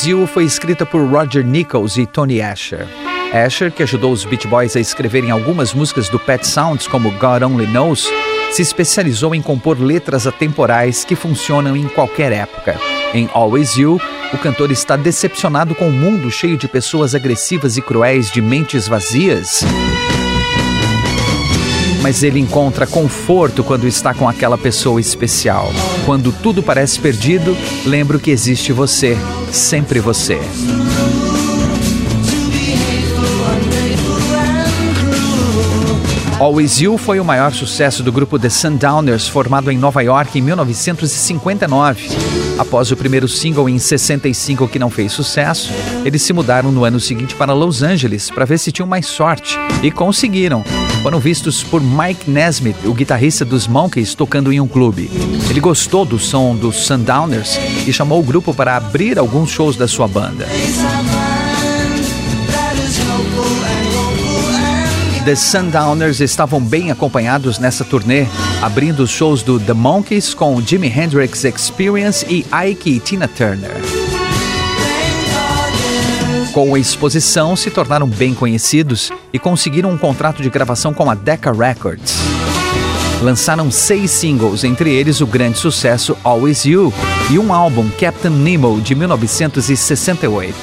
You 0.03 0.27
foi 0.27 0.43
escrita 0.43 0.85
por 0.85 1.07
Roger 1.07 1.45
Nichols 1.45 1.95
e 1.97 2.05
Tony 2.05 2.41
Asher. 2.41 2.87
Asher, 3.31 3.71
que 3.71 3.83
ajudou 3.83 4.11
os 4.11 4.25
Beach 4.25 4.47
Boys 4.47 4.75
a 4.75 4.79
escreverem 4.79 5.31
algumas 5.31 5.73
músicas 5.73 6.09
do 6.09 6.19
Pet 6.19 6.45
Sounds, 6.45 6.87
como 6.87 7.11
God 7.11 7.43
Only 7.43 7.67
Knows, 7.67 8.09
se 8.51 8.61
especializou 8.61 9.33
em 9.35 9.41
compor 9.41 9.79
letras 9.79 10.25
atemporais 10.25 11.05
que 11.05 11.15
funcionam 11.15 11.77
em 11.77 11.87
qualquer 11.87 12.31
época. 12.31 12.79
Em 13.13 13.29
Always 13.33 13.75
You, 13.77 13.99
o 14.33 14.37
cantor 14.37 14.71
está 14.71 14.97
decepcionado 14.97 15.75
com 15.75 15.85
o 15.85 15.89
um 15.89 15.91
mundo 15.91 16.29
cheio 16.31 16.57
de 16.57 16.67
pessoas 16.67 17.15
agressivas 17.15 17.77
e 17.77 17.81
cruéis 17.81 18.31
de 18.31 18.41
mentes 18.41 18.87
vazias. 18.87 19.63
Mas 22.01 22.23
ele 22.23 22.39
encontra 22.39 22.87
conforto 22.87 23.63
quando 23.63 23.87
está 23.87 24.13
com 24.13 24.27
aquela 24.27 24.57
pessoa 24.57 24.99
especial. 24.99 25.71
Quando 26.05 26.31
tudo 26.31 26.61
parece 26.61 26.99
perdido, 26.99 27.55
lembro 27.85 28.19
que 28.19 28.31
existe 28.31 28.71
você, 28.71 29.17
sempre 29.51 29.99
você. 29.99 30.39
Always 36.37 36.81
You 36.81 36.97
foi 36.97 37.19
o 37.19 37.25
maior 37.25 37.53
sucesso 37.53 38.03
do 38.03 38.11
grupo 38.11 38.37
The 38.37 38.49
Sundowners, 38.49 39.25
formado 39.25 39.71
em 39.71 39.77
Nova 39.77 40.03
York 40.03 40.37
em 40.37 40.41
1959. 40.41 42.09
Após 42.57 42.91
o 42.91 42.97
primeiro 42.97 43.27
single 43.27 43.69
em 43.69 43.79
65 43.79 44.67
que 44.67 44.77
não 44.77 44.89
fez 44.89 45.13
sucesso, 45.13 45.71
eles 46.03 46.21
se 46.21 46.33
mudaram 46.33 46.73
no 46.73 46.83
ano 46.83 46.99
seguinte 46.99 47.33
para 47.35 47.53
Los 47.53 47.81
Angeles 47.81 48.29
para 48.29 48.45
ver 48.45 48.57
se 48.59 48.71
tinham 48.71 48.87
mais 48.87 49.05
sorte 49.05 49.57
e 49.81 49.89
conseguiram. 49.89 50.63
Foram 51.05 51.19
vistos 51.19 51.61
por 51.61 51.83
Mike 51.83 52.27
Nesmith, 52.27 52.77
o 52.83 52.91
guitarrista 52.91 53.45
dos 53.45 53.67
Monkeys, 53.67 54.15
tocando 54.15 54.51
em 54.51 54.59
um 54.59 54.67
clube. 54.67 55.07
Ele 55.47 55.59
gostou 55.59 56.03
do 56.03 56.17
som 56.17 56.55
dos 56.55 56.77
Sundowners 56.77 57.59
e 57.85 57.93
chamou 57.93 58.19
o 58.19 58.23
grupo 58.23 58.55
para 58.55 58.75
abrir 58.75 59.19
alguns 59.19 59.51
shows 59.51 59.75
da 59.75 59.87
sua 59.87 60.07
banda. 60.07 60.47
The 65.23 65.35
Sundowners 65.35 66.21
estavam 66.21 66.59
bem 66.59 66.89
acompanhados 66.89 67.59
nessa 67.59 67.85
turnê, 67.85 68.25
abrindo 68.59 69.01
os 69.01 69.11
shows 69.11 69.43
do 69.43 69.59
The 69.59 69.73
Monkees 69.73 70.33
com 70.33 70.59
Jimi 70.59 70.87
Hendrix 70.87 71.43
Experience 71.43 72.25
e 72.27 72.43
Ike 72.67 72.89
e 72.89 72.99
Tina 72.99 73.27
Turner. 73.27 73.94
Com 76.55 76.73
a 76.73 76.79
exposição, 76.79 77.53
se 77.53 77.69
tornaram 77.69 78.07
bem 78.07 78.33
conhecidos 78.33 79.11
e 79.33 79.37
conseguiram 79.37 79.91
um 79.91 79.97
contrato 79.97 80.41
de 80.41 80.49
gravação 80.49 80.93
com 80.93 81.11
a 81.11 81.13
Decca 81.13 81.51
Records. 81.51 82.15
Lançaram 83.21 83.69
seis 83.69 84.09
singles, 84.09 84.63
entre 84.63 84.89
eles 84.89 85.19
o 85.19 85.27
grande 85.27 85.57
sucesso 85.57 86.15
Always 86.23 86.63
You 86.63 86.93
e 87.29 87.37
um 87.37 87.53
álbum 87.53 87.89
Captain 87.99 88.31
Nemo 88.31 88.79
de 88.79 88.95
1968. 88.95 90.55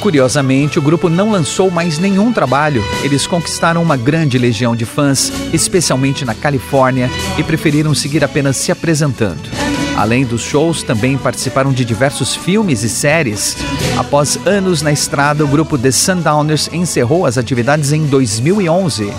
Curiosamente, 0.00 0.78
o 0.78 0.82
grupo 0.82 1.10
não 1.10 1.30
lançou 1.30 1.70
mais 1.70 1.98
nenhum 1.98 2.32
trabalho. 2.32 2.82
Eles 3.02 3.26
conquistaram 3.26 3.82
uma 3.82 3.98
grande 3.98 4.38
legião 4.38 4.74
de 4.74 4.86
fãs, 4.86 5.30
especialmente 5.52 6.24
na 6.24 6.34
Califórnia, 6.34 7.10
e 7.36 7.42
preferiram 7.42 7.94
seguir 7.94 8.24
apenas 8.24 8.56
se 8.56 8.72
apresentando. 8.72 9.57
Além 9.96 10.24
dos 10.24 10.42
shows, 10.42 10.82
também 10.82 11.18
participaram 11.18 11.72
de 11.72 11.84
diversos 11.84 12.34
filmes 12.34 12.82
e 12.82 12.88
séries. 12.88 13.56
Após 13.96 14.38
anos 14.46 14.80
na 14.80 14.92
estrada, 14.92 15.44
o 15.44 15.48
grupo 15.48 15.76
The 15.76 15.90
Sundowners 15.90 16.70
encerrou 16.72 17.26
as 17.26 17.36
atividades 17.36 17.92
em 17.92 18.06
2011. 18.06 19.12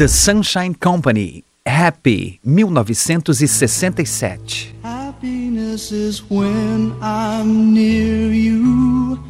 The 0.00 0.08
Sunshine 0.08 0.74
Company, 0.74 1.44
Happy, 1.70 2.40
1967. 2.42 4.82
Happiness 4.82 5.92
is 5.92 6.28
when 6.28 6.92
I'm 7.00 7.72
near 7.72 8.32
you 8.32 9.20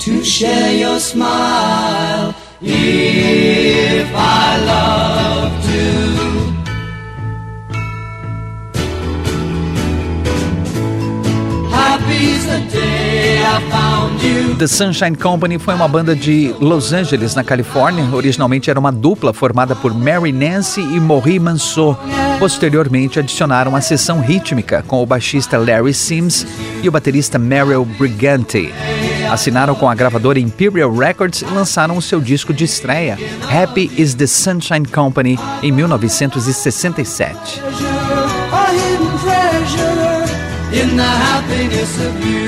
to 0.00 0.24
share 0.24 0.76
your 0.76 0.98
smile 0.98 2.34
if 2.60 4.10
I 4.14 4.58
love 4.66 5.64
to. 5.64 5.74
The 12.54 12.60
Sunshine 14.68 15.16
Company 15.16 15.58
foi 15.58 15.74
uma 15.74 15.86
banda 15.86 16.16
de 16.16 16.54
Los 16.60 16.92
Angeles, 16.92 17.34
na 17.34 17.44
Califórnia. 17.44 18.04
Originalmente 18.12 18.70
era 18.70 18.80
uma 18.80 18.90
dupla 18.90 19.32
formada 19.32 19.76
por 19.76 19.94
Mary 19.94 20.32
Nancy 20.32 20.80
e 20.80 20.98
Maurice 20.98 21.38
Manceau. 21.38 21.98
Posteriormente 22.38 23.18
adicionaram 23.18 23.76
a 23.76 23.80
sessão 23.80 24.20
rítmica 24.20 24.82
com 24.86 25.02
o 25.02 25.06
baixista 25.06 25.58
Larry 25.58 25.94
Sims 25.94 26.46
e 26.82 26.88
o 26.88 26.92
baterista 26.92 27.38
Meryl 27.38 27.84
Brigante. 27.84 28.72
Assinaram 29.30 29.74
com 29.74 29.88
a 29.88 29.94
gravadora 29.94 30.40
Imperial 30.40 30.92
Records 30.92 31.42
e 31.42 31.46
lançaram 31.46 31.96
o 31.96 32.02
seu 32.02 32.20
disco 32.20 32.52
de 32.52 32.64
estreia, 32.64 33.18
Happy 33.50 33.90
is 33.96 34.14
the 34.14 34.26
Sunshine 34.26 34.86
Company, 34.86 35.38
em 35.62 35.72
1967. 35.72 37.62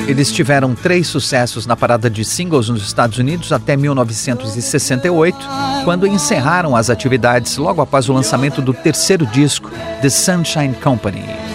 Eles 0.09 0.33
tiveram 0.33 0.75
três 0.75 1.07
sucessos 1.07 1.67
na 1.67 1.77
parada 1.77 2.09
de 2.11 2.25
singles 2.25 2.69
nos 2.69 2.83
Estados 2.83 3.19
Unidos 3.19 3.53
até 3.53 3.77
1968, 3.77 5.37
quando 5.85 6.07
encerraram 6.07 6.75
as 6.75 6.91
atividades 6.91 7.57
logo 7.57 7.81
após 7.81 8.09
o 8.09 8.13
lançamento 8.13 8.61
do 8.61 8.73
terceiro 8.73 9.27
disco, 9.27 9.71
The 10.03 10.11
Sunshine 10.11 10.75
Company. 10.75 11.46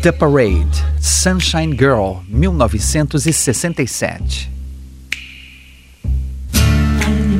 The 0.00 0.12
Parade, 0.12 0.72
Sunshine 1.00 1.74
Girl, 1.74 2.22
1967. 2.30 4.28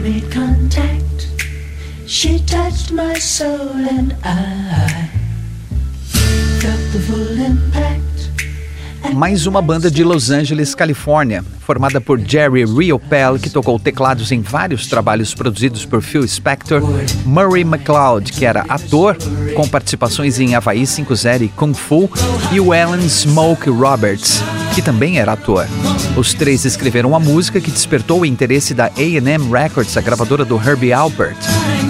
made 0.03 0.29
contact. 0.33 1.29
She 2.07 2.41
touched 2.41 2.91
my 2.91 3.15
soul 3.15 3.71
and 3.71 4.17
I 4.25 5.09
felt 6.61 6.93
the 6.93 6.99
full 6.99 7.39
impact. 7.39 8.08
Mais 9.15 9.47
uma 9.47 9.61
banda 9.61 9.91
de 9.91 10.05
Los 10.05 10.31
Angeles, 10.31 10.75
Califórnia, 10.75 11.45
formada 11.61 12.01
por 12.01 12.19
Jerry 12.19 12.65
Riopel, 12.65 13.39
que 13.39 13.51
tocou 13.51 13.79
teclados 13.79 14.31
em 14.33 14.41
vários 14.41 14.87
trabalhos 14.87 15.35
produzidos 15.35 15.85
por 15.85 16.03
Phil 16.03 16.27
Spector, 16.27 16.83
Murray 17.25 17.63
McLeod, 17.63 18.33
que 18.33 18.45
era 18.45 18.65
ator, 18.69 19.17
com 19.55 19.67
participações 19.69 20.39
em 20.39 20.55
Havaí 20.55 20.83
5-0 20.83 21.43
e 21.43 21.49
Kung 21.49 21.75
Fu, 21.75 22.11
e 22.53 22.61
o 22.61 22.73
Alan 22.73 23.09
Smoke 23.09 23.71
Roberts, 23.71 24.43
que 24.75 24.83
também 24.83 25.19
era 25.19 25.33
ator. 25.33 25.67
Os 26.17 26.35
três 26.35 26.65
escreveram 26.65 27.15
a 27.15 27.21
música 27.21 27.61
que 27.61 27.71
despertou 27.71 28.21
o 28.21 28.27
interesse 28.27 28.75
da 28.75 28.87
A&M 28.87 29.51
Records, 29.51 29.97
a 29.97 30.01
gravadora 30.01 30.45
do 30.45 30.57
Herbie 30.57 30.93
Alpert. 30.93 31.37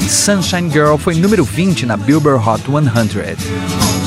Sunshine 0.09 0.71
Girl 0.71 0.97
foi 0.97 1.15
número 1.15 1.45
20 1.45 1.87
na 1.87 1.97
Billboard 1.97 2.47
Hot 2.49 2.63
100. 2.63 3.98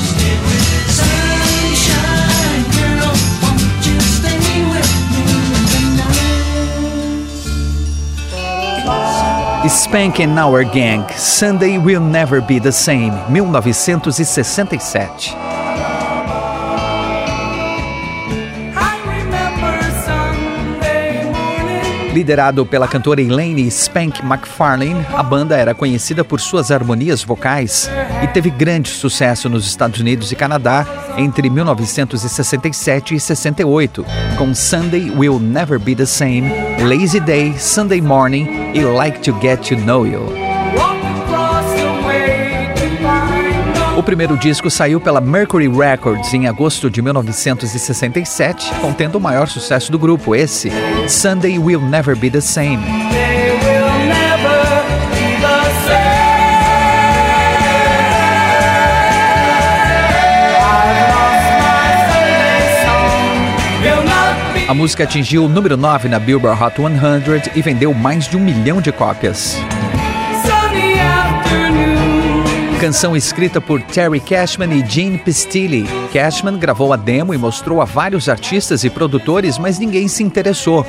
Spank 9.68 10.18
and 10.18 10.36
Our 10.38 10.64
Gang, 10.64 11.08
Sunday 11.16 11.78
Will 11.78 12.00
Never 12.00 12.40
Be 12.40 12.58
the 12.58 12.72
Same, 12.72 13.12
1967. 13.32 15.51
Liderado 22.12 22.66
pela 22.66 22.86
cantora 22.86 23.22
Elaine 23.22 23.70
Spank 23.70 24.22
McFarlane, 24.22 25.06
a 25.14 25.22
banda 25.22 25.56
era 25.56 25.74
conhecida 25.74 26.22
por 26.22 26.40
suas 26.40 26.70
harmonias 26.70 27.24
vocais 27.24 27.90
e 28.22 28.26
teve 28.28 28.50
grande 28.50 28.90
sucesso 28.90 29.48
nos 29.48 29.66
Estados 29.66 29.98
Unidos 29.98 30.30
e 30.30 30.36
Canadá 30.36 30.86
entre 31.16 31.48
1967 31.48 33.14
e 33.14 33.20
68, 33.20 34.04
com 34.36 34.54
Sunday 34.54 35.10
Will 35.10 35.40
Never 35.40 35.78
Be 35.78 35.94
the 35.94 36.06
Same, 36.06 36.52
Lazy 36.86 37.20
Day, 37.20 37.58
Sunday 37.58 38.00
Morning 38.02 38.72
e 38.74 38.84
Like 38.84 39.20
to 39.20 39.34
Get 39.40 39.66
to 39.68 39.76
Know 39.76 40.06
You. 40.06 40.51
O 43.96 44.02
primeiro 44.02 44.38
disco 44.38 44.70
saiu 44.70 44.98
pela 44.98 45.20
Mercury 45.20 45.68
Records 45.68 46.32
em 46.32 46.46
agosto 46.46 46.90
de 46.90 47.02
1967, 47.02 48.72
contendo 48.80 49.18
o 49.18 49.20
maior 49.20 49.46
sucesso 49.48 49.92
do 49.92 49.98
grupo, 49.98 50.34
esse 50.34 50.72
Sunday 51.06 51.58
Will 51.58 51.80
Never 51.82 52.16
Be 52.16 52.30
the 52.30 52.40
Same. 52.40 52.80
A 64.66 64.74
música 64.74 65.04
atingiu 65.04 65.44
o 65.44 65.48
número 65.48 65.76
9 65.76 66.08
na 66.08 66.18
Billboard 66.18 66.62
Hot 66.64 66.76
100 66.76 67.52
e 67.54 67.60
vendeu 67.60 67.92
mais 67.92 68.26
de 68.26 68.38
um 68.38 68.40
milhão 68.40 68.80
de 68.80 68.90
cópias. 68.90 69.58
Canção 72.82 73.16
escrita 73.16 73.60
por 73.60 73.80
Terry 73.80 74.18
Cashman 74.18 74.76
e 74.76 74.84
Gene 74.84 75.16
Pistilli. 75.16 75.86
Cashman 76.12 76.58
gravou 76.58 76.92
a 76.92 76.96
demo 76.96 77.32
e 77.32 77.38
mostrou 77.38 77.80
a 77.80 77.84
vários 77.84 78.28
artistas 78.28 78.82
e 78.82 78.90
produtores, 78.90 79.56
mas 79.56 79.78
ninguém 79.78 80.08
se 80.08 80.24
interessou. 80.24 80.84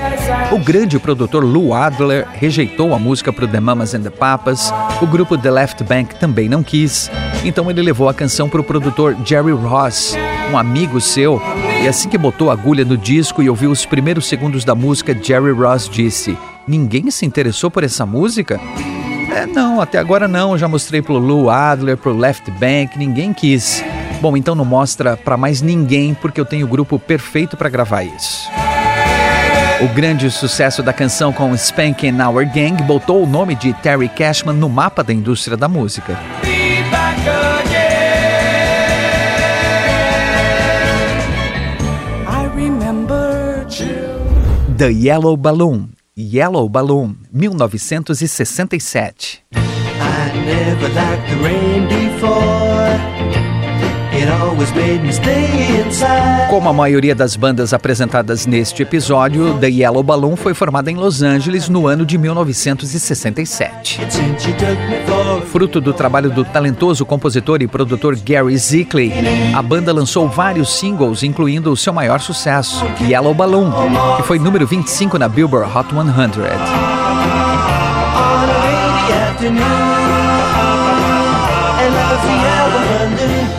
O 0.52 0.58
grande 0.58 0.98
produtor 0.98 1.44
Lou 1.44 1.72
Adler 1.72 2.28
rejeitou 2.34 2.96
a 2.96 3.00
música 3.00 3.32
para 3.32 3.46
o 3.46 3.48
The 3.48 3.60
Mamas 3.60 3.94
and 3.94 4.02
the 4.02 4.10
Papas. 4.10 4.74
O 5.04 5.06
grupo 5.06 5.38
The 5.38 5.52
Left 5.52 5.84
Bank 5.84 6.16
também 6.16 6.50
não 6.50 6.64
quis. 6.64 7.12
Então 7.44 7.70
ele 7.70 7.84
levou 7.84 8.10
a 8.10 8.14
canção 8.14 8.50
para 8.50 8.62
o 8.62 8.64
produtor 8.64 9.16
Jerry 9.24 9.52
Ross, 9.52 10.18
um 10.52 10.58
amigo 10.58 11.00
seu. 11.00 11.40
E 11.84 11.88
assim 11.88 12.10
que 12.10 12.18
botou 12.18 12.50
a 12.50 12.54
agulha 12.54 12.84
no 12.84 12.98
disco 12.98 13.44
e 13.44 13.52
ouviu 13.52 13.70
os 13.70 13.86
primeiros 13.86 14.26
segundos 14.26 14.66
da 14.66 14.74
música, 14.74 15.14
Jerry 15.14 15.52
Ross 15.52 15.88
disse: 15.88 16.36
Ninguém 16.68 17.12
se 17.12 17.24
interessou 17.24 17.70
por 17.70 17.84
essa 17.84 18.04
música? 18.04 18.60
É, 19.34 19.48
não, 19.48 19.82
até 19.82 19.98
agora 19.98 20.28
não. 20.28 20.56
já 20.58 20.68
mostrei 20.68 21.02
pro 21.02 21.18
Lou 21.18 21.50
Adler, 21.50 21.98
pro 21.98 22.16
Left 22.16 22.52
Bank, 22.52 22.98
ninguém 22.98 23.34
quis. 23.34 23.84
Bom, 24.22 24.38
então 24.38 24.54
não 24.54 24.64
mostra 24.64 25.18
para 25.18 25.36
mais 25.36 25.62
ninguém, 25.62 26.14
porque 26.14 26.40
eu 26.40 26.46
tenho 26.46 26.66
o 26.66 26.70
grupo 26.70 27.00
perfeito 27.00 27.58
para 27.58 27.68
gravar 27.68 28.04
isso. 28.04 28.48
O 29.82 29.88
grande 29.88 30.30
sucesso 30.30 30.84
da 30.84 30.94
canção 30.94 31.34
com 31.34 31.54
Spanking 31.58 32.22
Our 32.22 32.46
Gang 32.46 32.82
botou 32.84 33.24
o 33.24 33.28
nome 33.28 33.56
de 33.56 33.74
Terry 33.74 34.08
Cashman 34.08 34.56
no 34.56 34.70
mapa 34.70 35.04
da 35.04 35.12
indústria 35.12 35.58
da 35.58 35.68
música. 35.68 36.18
The 44.78 44.90
Yellow 44.90 45.36
Balloon 45.36 45.88
Yellow 46.16 46.70
Balloon, 46.70 47.28
1967. 47.32 49.40
I 49.56 50.32
never 50.46 50.90
liked 50.90 51.28
the 51.28 51.38
rain 51.38 51.88
before. 51.88 53.23
Como 56.50 56.70
a 56.70 56.74
maioria 56.74 57.16
das 57.16 57.36
bandas 57.36 57.74
apresentadas 57.74 58.46
neste 58.46 58.84
episódio, 58.84 59.58
The 59.60 59.68
Yellow 59.68 60.04
Balloon 60.04 60.36
foi 60.36 60.54
formada 60.54 60.92
em 60.92 60.96
Los 60.96 61.22
Angeles 61.22 61.70
no 61.70 61.88
ano 61.88 62.06
de 62.06 62.18
1967. 62.18 64.02
Fruto 65.52 65.82
do 65.82 65.94
trabalho 65.94 66.30
do 66.30 66.44
talentoso 66.44 67.06
compositor 67.06 67.62
e 67.62 67.68
produtor 67.68 68.16
Gary 68.16 68.58
Zickley, 68.58 69.12
a 69.54 69.62
banda 69.62 69.94
lançou 69.94 70.28
vários 70.30 70.80
singles, 70.80 71.24
incluindo 71.24 71.72
o 71.72 71.78
seu 71.78 71.94
maior 71.94 72.20
sucesso, 72.20 72.86
Yellow 73.02 73.34
Balloon, 73.34 73.72
que 74.18 74.24
foi 74.24 74.40
número 74.40 74.66
25 74.68 75.18
na 75.18 75.28
Billboard 75.28 75.70
Hot 75.76 75.90
100. 75.90 76.04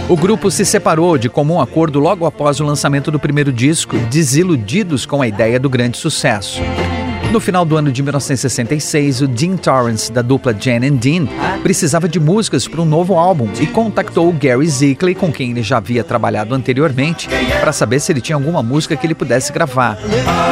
O 0.07 0.17
grupo 0.17 0.51
se 0.51 0.67
separou 0.67 1.17
de 1.17 1.31
comum 1.31 1.59
acordo 1.59 1.99
logo 1.99 2.27
após 2.27 2.61
o 2.61 2.65
lançamento 2.65 3.11
do 3.11 3.19
primeiro 3.19 3.51
disco, 3.51 3.97
desiludidos 4.11 5.07
com 5.07 5.23
a 5.23 5.27
ideia 5.27 5.59
do 5.59 5.71
grande 5.71 5.97
sucesso. 5.97 6.61
No 7.33 7.41
final 7.41 7.65
do 7.65 7.75
ano 7.75 7.91
de 7.91 8.03
1966, 8.03 9.23
o 9.23 9.27
Dean 9.27 9.57
Torrance, 9.57 10.13
da 10.13 10.21
dupla 10.21 10.55
Jan 10.55 10.87
and 10.87 10.97
Dean, 10.97 11.27
precisava 11.63 12.07
de 12.07 12.21
músicas 12.21 12.69
para 12.69 12.83
um 12.83 12.85
novo 12.85 13.15
álbum 13.15 13.49
e 13.59 13.67
contactou 13.67 14.29
o 14.29 14.33
Gary 14.33 14.69
Zickley, 14.69 15.15
com 15.15 15.33
quem 15.33 15.53
ele 15.53 15.63
já 15.63 15.79
havia 15.79 16.05
trabalhado 16.05 16.55
anteriormente, 16.55 17.27
para 17.59 17.73
saber 17.73 17.99
se 17.99 18.13
ele 18.13 18.21
tinha 18.21 18.37
alguma 18.37 18.63
música 18.63 18.95
que 18.97 19.07
ele 19.07 19.15
pudesse 19.15 19.55
gravar. 19.55 19.99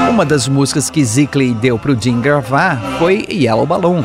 Uma 0.08 0.24
das 0.24 0.48
músicas 0.48 0.88
que 0.88 1.04
Zickley 1.04 1.52
deu 1.52 1.78
para 1.78 1.92
o 1.92 1.94
Dean 1.94 2.22
gravar 2.22 2.80
foi 2.98 3.26
Yellow 3.30 3.66
Balloon. 3.66 4.02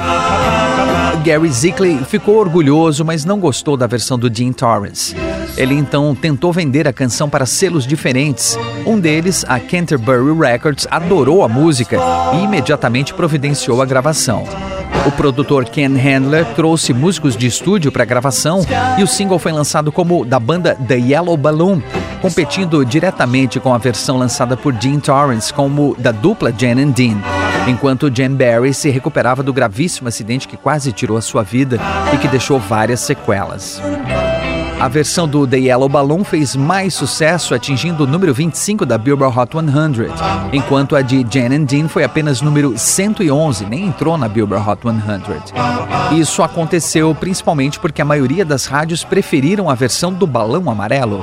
Gary 1.24 1.50
Zickley 1.50 2.00
ficou 2.06 2.36
orgulhoso, 2.36 3.04
mas 3.04 3.26
não 3.26 3.40
gostou 3.40 3.76
da 3.76 3.88
versão 3.88 4.20
do 4.20 4.30
Dean 4.30 4.52
Torrance. 4.52 5.16
Ele 5.58 5.74
então 5.74 6.13
tentou 6.13 6.54
vender 6.54 6.88
a 6.88 6.93
canção 6.93 7.30
para 7.30 7.46
selos 7.46 7.86
diferentes. 7.86 8.58
Um 8.86 9.00
deles, 9.00 9.43
a 9.48 9.60
Canterbury 9.60 10.38
Records, 10.39 10.88
adorou 10.89 11.43
a 11.43 11.50
música 11.50 11.98
e 12.36 12.43
imediatamente 12.43 13.13
providenciou 13.13 13.82
a 13.82 13.86
gravação. 13.86 14.43
O 15.06 15.12
produtor 15.12 15.65
Ken 15.65 15.96
Handler 15.96 16.46
trouxe 16.56 16.93
músicos 16.93 17.36
de 17.36 17.48
estúdio 17.48 17.91
para 17.91 18.04
a 18.04 18.06
gravação 18.06 18.62
e 19.00 19.04
o 19.04 19.08
single 19.08 19.39
foi 19.39 19.52
lançado 19.52 19.91
como 19.91 20.24
da 20.24 20.39
banda 20.39 20.76
The 20.76 20.96
Yellow 20.96 21.38
Balloon, 21.38 21.82
competindo 22.22 22.86
diretamente 22.86 23.60
com 23.60 23.74
a 23.74 23.78
versão 23.78 24.17
lançada 24.17 24.56
por 24.56 24.74
Dean 24.74 25.00
Torrance 25.00 25.54
como 25.54 25.96
da 25.98 26.12
dupla 26.12 26.52
Jan 26.52 26.82
and 26.82 26.91
Dean 26.91 27.17
enquanto 27.70 28.10
Jan 28.10 28.32
Barry 28.32 28.74
se 28.74 28.89
recuperava 28.89 29.43
do 29.43 29.54
gravíssimo 29.54 30.08
acidente 30.08 30.48
que 30.48 30.58
quase 30.58 30.91
tirou 30.91 31.17
a 31.17 31.22
sua 31.22 31.43
vida 31.43 31.80
e 32.13 32.17
que 32.17 32.28
deixou 32.28 32.60
várias 32.60 33.02
sequelas. 33.02 33.82
A 34.80 34.88
versão 34.88 35.28
do 35.28 35.48
The 35.48 35.58
Yellow 35.58 35.90
Balloon 35.90 36.24
fez 36.24 36.56
mais 36.56 36.94
sucesso, 36.94 37.56
atingindo 37.56 38.04
o 38.04 38.08
número 38.08 38.32
25 38.32 38.86
da 38.86 38.96
Billboard 38.96 39.38
Hot 39.38 39.52
100, 39.52 40.54
enquanto 40.54 40.96
a 40.96 41.02
de 41.02 41.26
Jan 41.28 41.56
and 41.56 41.63
Dean 41.63 41.88
foi 41.88 42.04
apenas 42.04 42.42
número 42.42 42.78
111, 42.78 43.66
nem 43.66 43.88
entrou 43.88 44.20
na 44.20 44.30
Billboard 44.30 44.70
Hot 44.70 44.82
100. 44.84 46.20
Isso 46.20 46.44
aconteceu 46.44 47.13
principalmente 47.16 47.80
porque 47.80 48.04
a 48.04 48.06
maioria 48.06 48.46
das 48.46 48.68
rádios 48.68 49.04
preferiram 49.04 49.68
a 49.68 49.74
versão 49.74 50.13
do 50.13 50.28
balão 50.28 50.70
amarelo. 50.70 51.22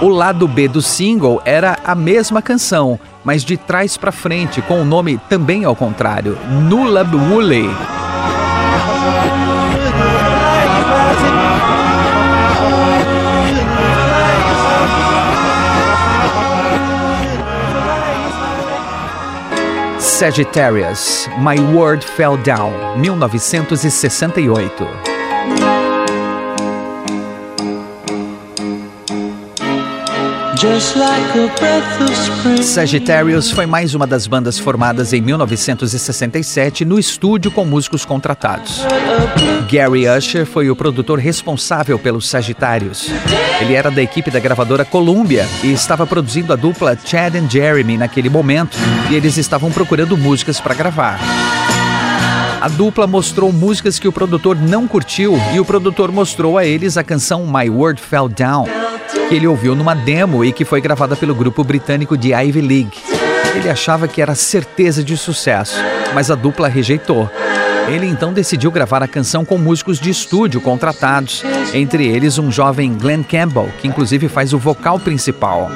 O 0.00 0.08
lado 0.08 0.48
B 0.48 0.66
do 0.66 0.80
single 0.80 1.42
era 1.44 1.78
a 1.84 1.94
mesma 1.94 2.40
canção, 2.40 2.98
mas 3.22 3.44
de 3.44 3.58
trás 3.58 3.98
para 3.98 4.10
frente, 4.10 4.62
com 4.62 4.80
o 4.80 4.84
nome 4.84 5.20
também 5.28 5.66
ao 5.66 5.76
contrário, 5.76 6.38
Nullab 6.48 7.14
Woolley. 7.14 7.68
Sagittarius, 20.18 21.28
My 21.38 21.54
World 21.72 22.02
Fell 22.02 22.36
Down, 22.42 22.72
1968. 23.00 25.77
Sagittarius 32.64 33.48
foi 33.52 33.64
mais 33.64 33.94
uma 33.94 34.08
das 34.08 34.26
bandas 34.26 34.58
formadas 34.58 35.12
em 35.12 35.20
1967 35.20 36.84
no 36.84 36.98
estúdio 36.98 37.52
com 37.52 37.64
músicos 37.64 38.04
contratados. 38.04 38.84
Gary 39.70 40.08
Usher 40.08 40.44
foi 40.44 40.68
o 40.68 40.74
produtor 40.74 41.20
responsável 41.20 41.96
pelos 41.96 42.28
Sagittarius. 42.28 43.08
Ele 43.60 43.74
era 43.74 43.88
da 43.88 44.02
equipe 44.02 44.32
da 44.32 44.40
gravadora 44.40 44.84
Columbia 44.84 45.46
e 45.62 45.72
estava 45.72 46.04
produzindo 46.04 46.52
a 46.52 46.56
dupla 46.56 46.98
Chad 47.04 47.36
and 47.36 47.48
Jeremy 47.48 47.96
naquele 47.96 48.28
momento, 48.28 48.76
e 49.10 49.14
eles 49.14 49.36
estavam 49.36 49.70
procurando 49.70 50.16
músicas 50.16 50.60
para 50.60 50.74
gravar. 50.74 51.20
A 52.60 52.66
dupla 52.66 53.06
mostrou 53.06 53.52
músicas 53.52 54.00
que 54.00 54.08
o 54.08 54.12
produtor 54.12 54.56
não 54.56 54.88
curtiu 54.88 55.38
e 55.54 55.60
o 55.60 55.64
produtor 55.64 56.10
mostrou 56.10 56.58
a 56.58 56.66
eles 56.66 56.96
a 56.96 57.04
canção 57.04 57.46
My 57.46 57.70
World 57.70 58.02
Fell 58.02 58.28
Down 58.28 58.87
que 59.28 59.34
ele 59.34 59.46
ouviu 59.46 59.74
numa 59.74 59.94
demo 59.94 60.42
e 60.42 60.52
que 60.52 60.64
foi 60.64 60.80
gravada 60.80 61.14
pelo 61.14 61.34
grupo 61.34 61.62
britânico 61.62 62.16
de 62.16 62.32
Ivy 62.32 62.62
League. 62.62 62.98
Ele 63.54 63.68
achava 63.68 64.08
que 64.08 64.22
era 64.22 64.34
certeza 64.34 65.04
de 65.04 65.16
sucesso, 65.16 65.76
mas 66.14 66.30
a 66.30 66.34
dupla 66.34 66.66
rejeitou. 66.66 67.30
Ele 67.88 68.06
então 68.06 68.32
decidiu 68.32 68.70
gravar 68.70 69.02
a 69.02 69.08
canção 69.08 69.44
com 69.44 69.58
músicos 69.58 69.98
de 69.98 70.10
estúdio 70.10 70.60
contratados, 70.60 71.42
entre 71.74 72.06
eles 72.06 72.38
um 72.38 72.50
jovem 72.50 72.94
Glenn 72.94 73.22
Campbell, 73.22 73.70
que 73.80 73.86
inclusive 73.86 74.28
faz 74.28 74.52
o 74.52 74.58
vocal 74.58 74.98
principal. 74.98 75.70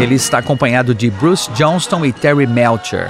Ele 0.00 0.14
está 0.14 0.38
acompanhado 0.38 0.94
de 0.94 1.10
Bruce 1.10 1.50
Johnston 1.52 2.04
e 2.04 2.12
Terry 2.12 2.46
Melcher. 2.46 3.08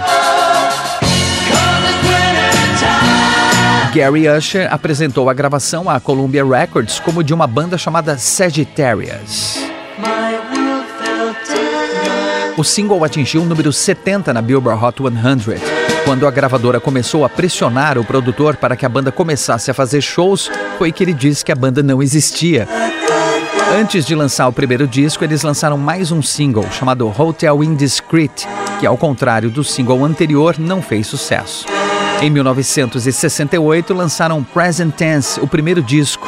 Gary 3.92 4.29
Usher 4.29 4.72
apresentou 4.72 5.29
a 5.29 5.35
gravação 5.35 5.90
à 5.90 5.98
Columbia 5.98 6.44
Records 6.44 7.00
como 7.00 7.24
de 7.24 7.35
uma 7.35 7.46
banda 7.46 7.76
chamada 7.76 8.16
Sagittarius. 8.16 9.59
O 12.57 12.62
single 12.62 13.03
atingiu 13.03 13.42
o 13.42 13.44
número 13.44 13.72
70 13.72 14.33
na 14.33 14.40
Billboard 14.40 14.85
Hot 14.85 14.96
100. 15.03 15.59
Quando 16.05 16.24
a 16.24 16.31
gravadora 16.31 16.79
começou 16.79 17.24
a 17.24 17.29
pressionar 17.29 17.98
o 17.98 18.05
produtor 18.05 18.57
para 18.57 18.76
que 18.76 18.87
a 18.87 18.88
banda 18.88 19.11
começasse 19.11 19.72
a 19.72 19.74
fazer 19.74 20.00
shows, 20.00 20.48
foi 20.79 20.92
que 20.92 21.03
ele 21.03 21.12
disse 21.12 21.44
que 21.44 21.50
a 21.50 21.57
banda 21.57 21.83
não 21.83 22.00
existia. 22.00 22.68
Antes 23.76 24.07
de 24.07 24.14
lançar 24.14 24.46
o 24.46 24.53
primeiro 24.53 24.87
disco, 24.87 25.24
eles 25.24 25.42
lançaram 25.42 25.76
mais 25.76 26.12
um 26.12 26.22
single 26.22 26.70
chamado 26.70 27.12
Hotel 27.18 27.64
Indiscreet, 27.64 28.46
que, 28.79 28.87
ao 28.87 28.96
contrário 28.96 29.50
do 29.50 29.64
single 29.64 30.05
anterior, 30.05 30.57
não 30.59 30.81
fez 30.81 31.09
sucesso. 31.09 31.66
Em 32.22 32.28
1968, 32.28 33.94
lançaram 33.94 34.44
Present 34.44 34.94
Tense, 34.94 35.40
o 35.40 35.46
primeiro 35.46 35.83
disco. 35.83 36.26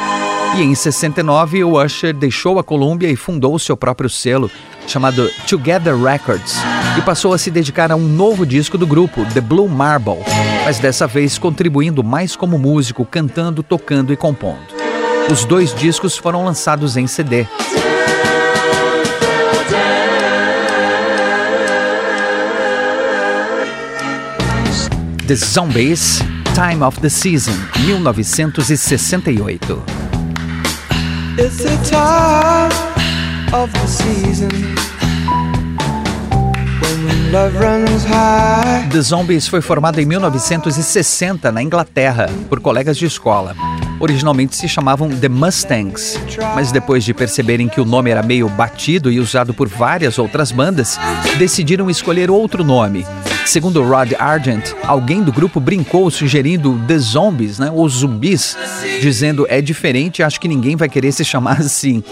E 0.57 0.61
em 0.63 0.73
69, 0.73 1.63
o 1.63 1.79
Usher 1.79 2.15
deixou 2.15 2.57
a 2.57 2.63
Columbia 2.63 3.11
e 3.11 3.15
fundou 3.15 3.59
seu 3.59 3.77
próprio 3.77 4.09
selo, 4.09 4.49
chamado 4.87 5.29
Together 5.47 5.95
Records, 5.95 6.55
e 6.97 7.01
passou 7.01 7.31
a 7.31 7.37
se 7.37 7.51
dedicar 7.51 7.91
a 7.91 7.95
um 7.95 8.07
novo 8.07 8.43
disco 8.43 8.75
do 8.75 8.87
grupo, 8.87 9.23
The 9.35 9.41
Blue 9.41 9.69
Marble, 9.69 10.17
mas 10.65 10.79
dessa 10.79 11.05
vez 11.05 11.37
contribuindo 11.37 12.03
mais 12.03 12.35
como 12.35 12.57
músico, 12.57 13.05
cantando, 13.05 13.61
tocando 13.61 14.11
e 14.11 14.17
compondo. 14.17 14.73
Os 15.31 15.45
dois 15.45 15.75
discos 15.75 16.17
foram 16.17 16.43
lançados 16.43 16.97
em 16.97 17.05
CD. 17.05 17.47
The 25.33 25.45
Zombies, 25.45 26.21
Time 26.53 26.85
of 26.85 27.01
the 27.01 27.09
Season, 27.09 27.55
1968. 27.87 29.61
It's 31.39 31.57
the 31.57 31.75
time 31.89 32.69
of 33.51 33.73
the 33.73 33.87
season 33.87 34.51
when 36.81 37.31
love 37.31 37.57
runs 37.57 38.05
high. 38.05 38.87
The 38.91 39.01
Zombies 39.01 39.47
foi 39.47 39.61
formado 39.61 39.99
em 39.99 40.05
1960 40.05 41.51
na 41.51 41.63
Inglaterra 41.63 42.29
por 42.47 42.59
colegas 42.59 42.95
de 42.95 43.07
escola. 43.07 43.55
Originalmente 43.99 44.55
se 44.55 44.69
chamavam 44.69 45.09
The 45.09 45.29
Mustangs, 45.29 46.19
mas 46.53 46.71
depois 46.71 47.03
de 47.03 47.11
perceberem 47.11 47.67
que 47.67 47.81
o 47.81 47.85
nome 47.85 48.11
era 48.11 48.21
meio 48.21 48.47
batido 48.49 49.11
e 49.11 49.19
usado 49.19 49.51
por 49.51 49.67
várias 49.67 50.19
outras 50.19 50.51
bandas, 50.51 50.99
decidiram 51.39 51.89
escolher 51.89 52.29
outro 52.29 52.63
nome 52.63 53.03
Segundo 53.45 53.83
Rod 53.83 54.13
Argent, 54.17 54.71
alguém 54.83 55.21
do 55.21 55.31
grupo 55.31 55.59
brincou 55.59 56.09
sugerindo 56.09 56.79
The 56.87 56.97
Zombies, 56.97 57.59
né, 57.59 57.69
ou 57.71 57.87
zumbis, 57.87 58.57
dizendo 59.01 59.45
é 59.49 59.61
diferente, 59.61 60.23
acho 60.23 60.39
que 60.39 60.47
ninguém 60.47 60.75
vai 60.75 60.89
querer 60.89 61.11
se 61.11 61.23
chamar 61.23 61.59
assim. 61.59 62.03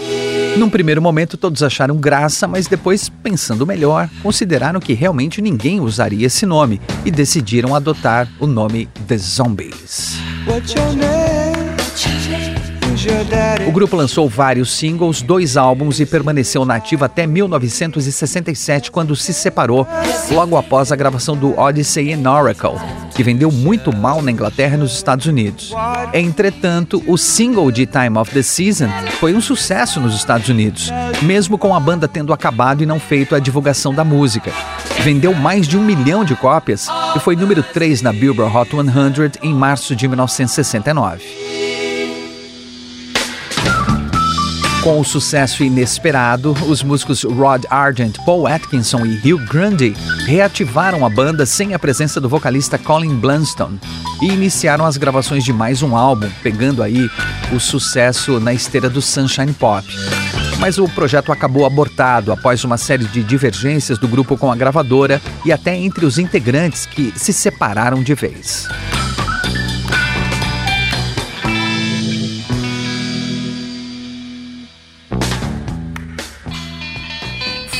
Num 0.56 0.68
primeiro 0.68 1.00
momento 1.00 1.36
todos 1.36 1.62
acharam 1.62 1.96
graça, 1.96 2.46
mas 2.46 2.66
depois, 2.66 3.08
pensando 3.08 3.66
melhor, 3.66 4.08
consideraram 4.22 4.80
que 4.80 4.92
realmente 4.92 5.40
ninguém 5.40 5.80
usaria 5.80 6.26
esse 6.26 6.44
nome 6.44 6.80
e 7.04 7.10
decidiram 7.10 7.74
adotar 7.74 8.28
o 8.38 8.46
nome 8.46 8.88
The 9.08 9.16
Zombies. 9.16 10.18
O 13.66 13.72
grupo 13.72 13.96
lançou 13.96 14.28
vários 14.28 14.70
singles, 14.72 15.22
dois 15.22 15.56
álbuns 15.56 15.98
e 15.98 16.06
permaneceu 16.06 16.64
nativo 16.64 17.04
até 17.04 17.26
1967, 17.26 18.90
quando 18.90 19.16
se 19.16 19.32
separou, 19.32 19.86
logo 20.30 20.56
após 20.56 20.92
a 20.92 20.96
gravação 20.96 21.36
do 21.36 21.58
Odyssey 21.58 22.12
in 22.12 22.26
Oracle, 22.26 22.76
que 23.14 23.22
vendeu 23.22 23.50
muito 23.50 23.94
mal 23.94 24.22
na 24.22 24.30
Inglaterra 24.30 24.74
e 24.74 24.78
nos 24.78 24.94
Estados 24.94 25.26
Unidos. 25.26 25.72
Entretanto, 26.12 27.02
o 27.06 27.16
single 27.16 27.70
de 27.72 27.86
Time 27.86 28.18
of 28.18 28.30
the 28.30 28.42
Season 28.42 28.88
foi 29.18 29.34
um 29.34 29.40
sucesso 29.40 29.98
nos 29.98 30.14
Estados 30.14 30.48
Unidos, 30.48 30.90
mesmo 31.22 31.58
com 31.58 31.74
a 31.74 31.80
banda 31.80 32.06
tendo 32.06 32.32
acabado 32.32 32.82
e 32.82 32.86
não 32.86 33.00
feito 33.00 33.34
a 33.34 33.38
divulgação 33.38 33.92
da 33.94 34.04
música. 34.04 34.52
Vendeu 35.00 35.34
mais 35.34 35.66
de 35.66 35.76
um 35.76 35.82
milhão 35.82 36.24
de 36.24 36.36
cópias 36.36 36.88
e 37.16 37.18
foi 37.18 37.34
número 37.34 37.62
3 37.62 38.02
na 38.02 38.12
Billboard 38.12 38.56
Hot 38.56 38.70
100 38.70 39.50
em 39.50 39.54
março 39.54 39.96
de 39.96 40.06
1969. 40.06 41.61
Com 44.82 44.98
o 44.98 45.04
sucesso 45.04 45.62
inesperado, 45.62 46.56
os 46.66 46.82
músicos 46.82 47.22
Rod 47.22 47.64
Argent, 47.70 48.16
Paul 48.26 48.48
Atkinson 48.48 49.06
e 49.06 49.16
Hugh 49.18 49.46
Grundy 49.46 49.94
reativaram 50.26 51.06
a 51.06 51.08
banda 51.08 51.46
sem 51.46 51.72
a 51.72 51.78
presença 51.78 52.20
do 52.20 52.28
vocalista 52.28 52.76
Colin 52.76 53.14
Blunstone 53.14 53.78
e 54.20 54.26
iniciaram 54.26 54.84
as 54.84 54.96
gravações 54.96 55.44
de 55.44 55.52
mais 55.52 55.82
um 55.82 55.96
álbum, 55.96 56.28
pegando 56.42 56.82
aí 56.82 57.08
o 57.52 57.60
sucesso 57.60 58.40
na 58.40 58.52
esteira 58.52 58.90
do 58.90 59.00
Sunshine 59.00 59.52
Pop. 59.52 59.86
Mas 60.58 60.78
o 60.78 60.88
projeto 60.88 61.30
acabou 61.30 61.64
abortado 61.64 62.32
após 62.32 62.64
uma 62.64 62.76
série 62.76 63.04
de 63.04 63.22
divergências 63.22 63.98
do 63.98 64.08
grupo 64.08 64.36
com 64.36 64.50
a 64.50 64.56
gravadora 64.56 65.22
e 65.44 65.52
até 65.52 65.76
entre 65.76 66.04
os 66.04 66.18
integrantes 66.18 66.86
que 66.86 67.12
se 67.16 67.32
separaram 67.32 68.02
de 68.02 68.14
vez. 68.14 68.68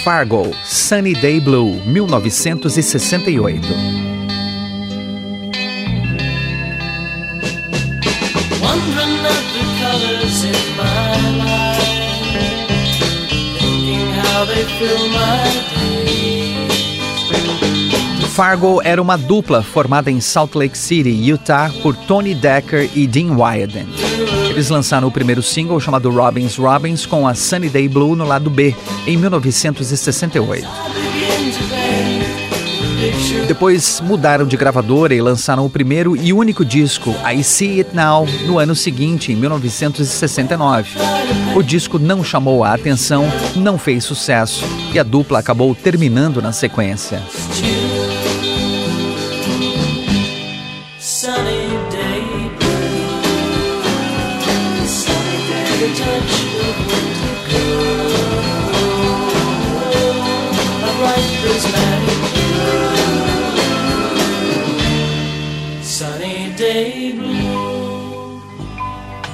Fargo, 0.02 0.50
Sunny 0.64 1.14
Day 1.14 1.38
Blue, 1.38 1.80
1968. 1.86 3.60
Fargo 18.34 18.82
era 18.82 19.00
uma 19.00 19.16
dupla 19.16 19.62
formada 19.62 20.10
em 20.10 20.20
Salt 20.20 20.56
Lake 20.56 20.76
City, 20.76 21.10
Utah, 21.10 21.70
por 21.80 21.94
Tony 21.94 22.34
Decker 22.34 22.90
e 22.92 23.06
Dean 23.06 23.36
Wyaden. 23.36 23.86
Eles 24.52 24.68
lançaram 24.68 25.08
o 25.08 25.10
primeiro 25.10 25.42
single 25.42 25.80
chamado 25.80 26.10
Robbins 26.10 26.56
Robbins 26.56 27.06
com 27.06 27.26
a 27.26 27.34
Sunny 27.34 27.70
Day 27.70 27.88
Blue 27.88 28.14
no 28.14 28.26
lado 28.26 28.50
B, 28.50 28.76
em 29.06 29.16
1968. 29.16 30.68
Depois 33.48 34.02
mudaram 34.02 34.46
de 34.46 34.54
gravadora 34.54 35.14
e 35.14 35.22
lançaram 35.22 35.64
o 35.64 35.70
primeiro 35.70 36.14
e 36.14 36.34
único 36.34 36.66
disco, 36.66 37.14
I 37.26 37.42
See 37.42 37.78
It 37.78 37.96
Now, 37.96 38.28
no 38.44 38.58
ano 38.58 38.74
seguinte, 38.74 39.32
em 39.32 39.36
1969. 39.36 40.98
O 41.56 41.62
disco 41.62 41.98
não 41.98 42.22
chamou 42.22 42.62
a 42.62 42.74
atenção, 42.74 43.24
não 43.56 43.78
fez 43.78 44.04
sucesso 44.04 44.66
e 44.92 44.98
a 44.98 45.02
dupla 45.02 45.38
acabou 45.38 45.74
terminando 45.74 46.42
na 46.42 46.52
sequência. 46.52 47.22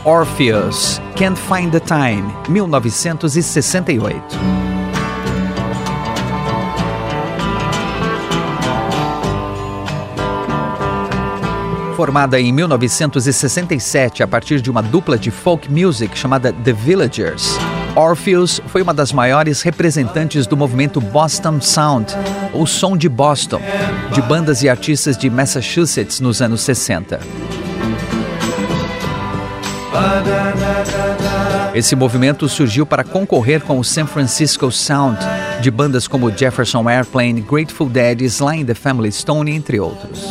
Orpheus, 0.09 1.03
Can't 1.17 1.39
Find 1.39 1.71
the 1.71 1.81
Time, 1.81 2.33
1968. 2.49 4.23
Formada 11.95 12.41
em 12.41 12.51
1967 12.51 14.23
a 14.23 14.27
partir 14.27 14.63
de 14.63 14.71
uma 14.71 14.83
dupla 14.83 15.19
de 15.19 15.31
folk 15.31 15.71
music 15.71 16.17
chamada 16.17 16.55
The 16.55 16.73
Villagers, 16.73 17.59
Orpheus 17.95 18.63
foi 18.69 18.81
uma 18.81 18.95
das 18.95 19.13
maiores 19.13 19.61
representantes 19.61 20.47
do 20.47 20.57
movimento 20.57 21.03
Boston 21.03 21.61
Sound, 21.61 22.15
ou 22.55 22.67
som 22.67 22.97
de 22.97 23.11
Boston, 23.11 23.61
de 24.15 24.23
bandas 24.23 24.63
e 24.63 24.71
artistas 24.71 25.19
de 25.19 25.29
Massachusetts 25.29 26.19
nos 26.19 26.41
anos 26.41 26.63
60. 26.63 27.21
Esse 31.75 31.95
movimento 31.95 32.49
surgiu 32.49 32.85
para 32.85 33.05
concorrer 33.05 33.63
com 33.63 33.79
o 33.79 33.85
San 33.85 34.07
Francisco 34.07 34.71
Sound, 34.73 35.19
de 35.61 35.71
bandas 35.71 36.09
como 36.09 36.31
Jefferson 36.31 36.89
Airplane, 36.89 37.41
Grateful 37.41 37.89
Dead, 37.89 38.23
Sly 38.23 38.63
and 38.63 38.65
the 38.65 38.75
Family 38.75 39.13
Stone, 39.13 39.51
entre 39.51 39.79
outros. 39.79 40.25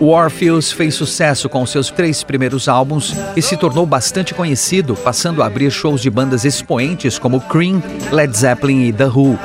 Orpheus 0.00 0.70
fez 0.70 0.94
sucesso 0.94 1.48
com 1.48 1.64
seus 1.64 1.90
três 1.90 2.22
primeiros 2.22 2.68
álbuns 2.68 3.14
e 3.36 3.42
se 3.42 3.56
tornou 3.56 3.86
bastante 3.86 4.34
conhecido, 4.34 4.94
passando 4.94 5.42
a 5.42 5.46
abrir 5.46 5.70
shows 5.70 6.00
de 6.00 6.10
bandas 6.10 6.44
expoentes 6.44 7.18
como 7.18 7.40
Cream, 7.40 7.82
Led 8.12 8.36
Zeppelin 8.36 8.86
e 8.88 8.92
The 8.92 9.06
Who. 9.06 9.38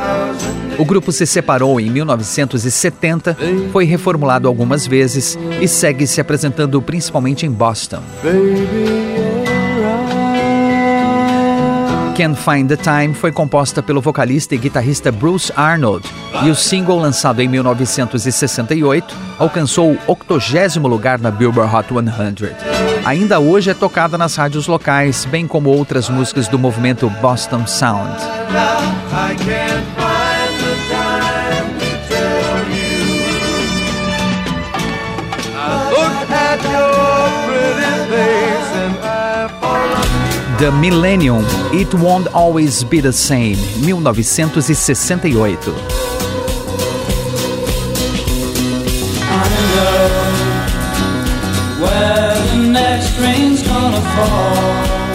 O 0.78 0.86
grupo 0.86 1.12
se 1.12 1.26
separou 1.26 1.80
em 1.80 1.90
1970, 1.90 3.38
foi 3.72 3.86
reformulado 3.86 4.48
algumas 4.48 4.88
vezes 4.88 5.38
e 5.62 5.68
segue 5.68 6.08
se 6.08 6.20
apresentando 6.20 6.82
principalmente 6.82 7.46
em 7.46 7.52
Boston. 7.52 8.02
Can't 12.16 12.40
Find 12.40 12.68
the 12.68 12.78
Time 12.78 13.14
foi 13.14 13.32
composta 13.32 13.82
pelo 13.82 14.00
vocalista 14.00 14.54
e 14.54 14.58
guitarrista 14.58 15.12
Bruce 15.12 15.52
Arnold 15.56 16.08
e 16.44 16.50
o 16.50 16.56
single 16.56 17.00
lançado 17.00 17.42
em 17.42 17.48
1968 17.48 19.16
alcançou 19.40 19.98
o 20.08 20.18
80 20.30 20.80
lugar 20.88 21.20
na 21.20 21.32
Billboard 21.32 21.76
Hot 21.76 21.88
100. 21.90 22.56
Ainda 23.04 23.40
hoje 23.40 23.72
é 23.72 23.74
tocada 23.74 24.18
nas 24.18 24.36
rádios 24.36 24.68
locais, 24.68 25.26
bem 25.26 25.48
como 25.48 25.70
outras 25.70 26.08
músicas 26.08 26.48
do 26.48 26.60
movimento 26.60 27.10
Boston 27.20 27.66
Sound. 27.66 28.16
The 40.64 40.72
Millennium, 40.72 41.44
It 41.74 41.94
Won't 41.94 42.30
Always 42.34 42.84
Be 42.84 43.02
the 43.02 43.12
Same, 43.12 43.58
1968. 43.86 45.60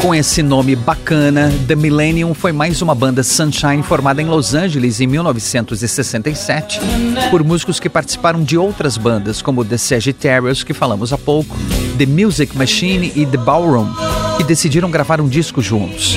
Com 0.03 0.15
esse 0.15 0.43
nome 0.43 0.77
bacana, 0.77 1.51
The 1.67 1.75
Millennium 1.75 2.35
foi 2.35 2.53
mais 2.53 2.83
uma 2.83 2.95
banda 2.95 3.23
Sunshine 3.23 3.83
formada 3.83 4.21
em 4.21 4.27
Los 4.27 4.55
Angeles 4.55 5.01
em 5.01 5.07
1967 5.07 6.79
por 7.31 7.43
músicos 7.43 7.81
que 7.81 7.89
participaram 7.89 8.45
de 8.45 8.59
outras 8.59 8.99
bandas, 8.99 9.41
como 9.41 9.65
The 9.65 9.79
Sagittarius, 9.79 10.63
que 10.63 10.75
falamos 10.75 11.11
há 11.11 11.17
pouco, 11.17 11.57
The 11.97 12.05
Music 12.05 12.55
Machine 12.55 13.11
e 13.17 13.25
The 13.25 13.39
Ballroom 13.39 14.08
e 14.39 14.45
decidiram 14.45 14.91
gravar 14.91 15.21
um 15.21 15.29
disco 15.29 15.61
juntos. 15.61 16.17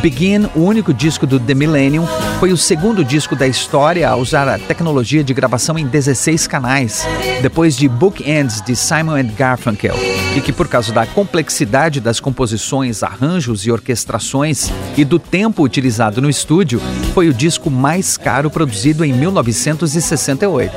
Begin, 0.00 0.48
o 0.54 0.60
único 0.60 0.92
disco 0.94 1.26
do 1.26 1.38
The 1.38 1.54
Millennium, 1.54 2.06
foi 2.38 2.52
o 2.52 2.56
segundo 2.56 3.04
disco 3.04 3.34
da 3.36 3.46
história 3.46 4.08
a 4.08 4.16
usar 4.16 4.48
a 4.48 4.58
tecnologia 4.58 5.22
de 5.22 5.34
gravação 5.34 5.78
em 5.78 5.86
16 5.86 6.46
canais, 6.46 7.06
depois 7.42 7.76
de 7.76 7.88
Bookends 7.88 8.62
de 8.62 8.74
Simon 8.74 9.24
Garfunkel, 9.36 9.96
e 10.36 10.40
que 10.40 10.52
por 10.52 10.68
causa 10.68 10.92
da 10.92 11.06
complexidade 11.06 12.00
das 12.00 12.20
composições, 12.20 13.02
arranjos 13.02 13.66
e 13.66 13.70
orquestrações 13.70 14.70
e 14.96 15.04
do 15.04 15.18
tempo 15.18 15.62
utilizado 15.62 16.22
no 16.22 16.30
estúdio, 16.30 16.80
foi 17.12 17.28
o 17.28 17.34
disco 17.34 17.70
mais 17.70 18.16
caro 18.16 18.50
produzido 18.50 19.04
em 19.04 19.12
1968. 19.12 20.72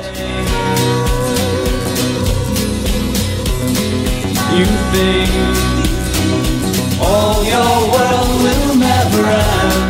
You 4.52 4.66
think 4.92 5.71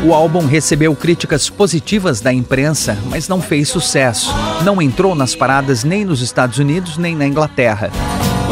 o 0.05 0.15
álbum 0.15 0.47
recebeu 0.47 0.95
críticas 0.95 1.49
positivas 1.49 2.21
da 2.21 2.33
imprensa, 2.33 2.99
mas 3.07 3.29
não 3.29 3.41
fez 3.41 3.69
sucesso. 3.69 4.35
Não 4.62 4.83
entrou 4.83 5.15
nas 5.15 5.35
paradas 5.35 5.85
nem 5.85 6.05
nos 6.05 6.21
Estados 6.21 6.59
Unidos 6.59 6.99
nem 6.99 7.17
na 7.17 7.27
Inglaterra. 7.27 7.91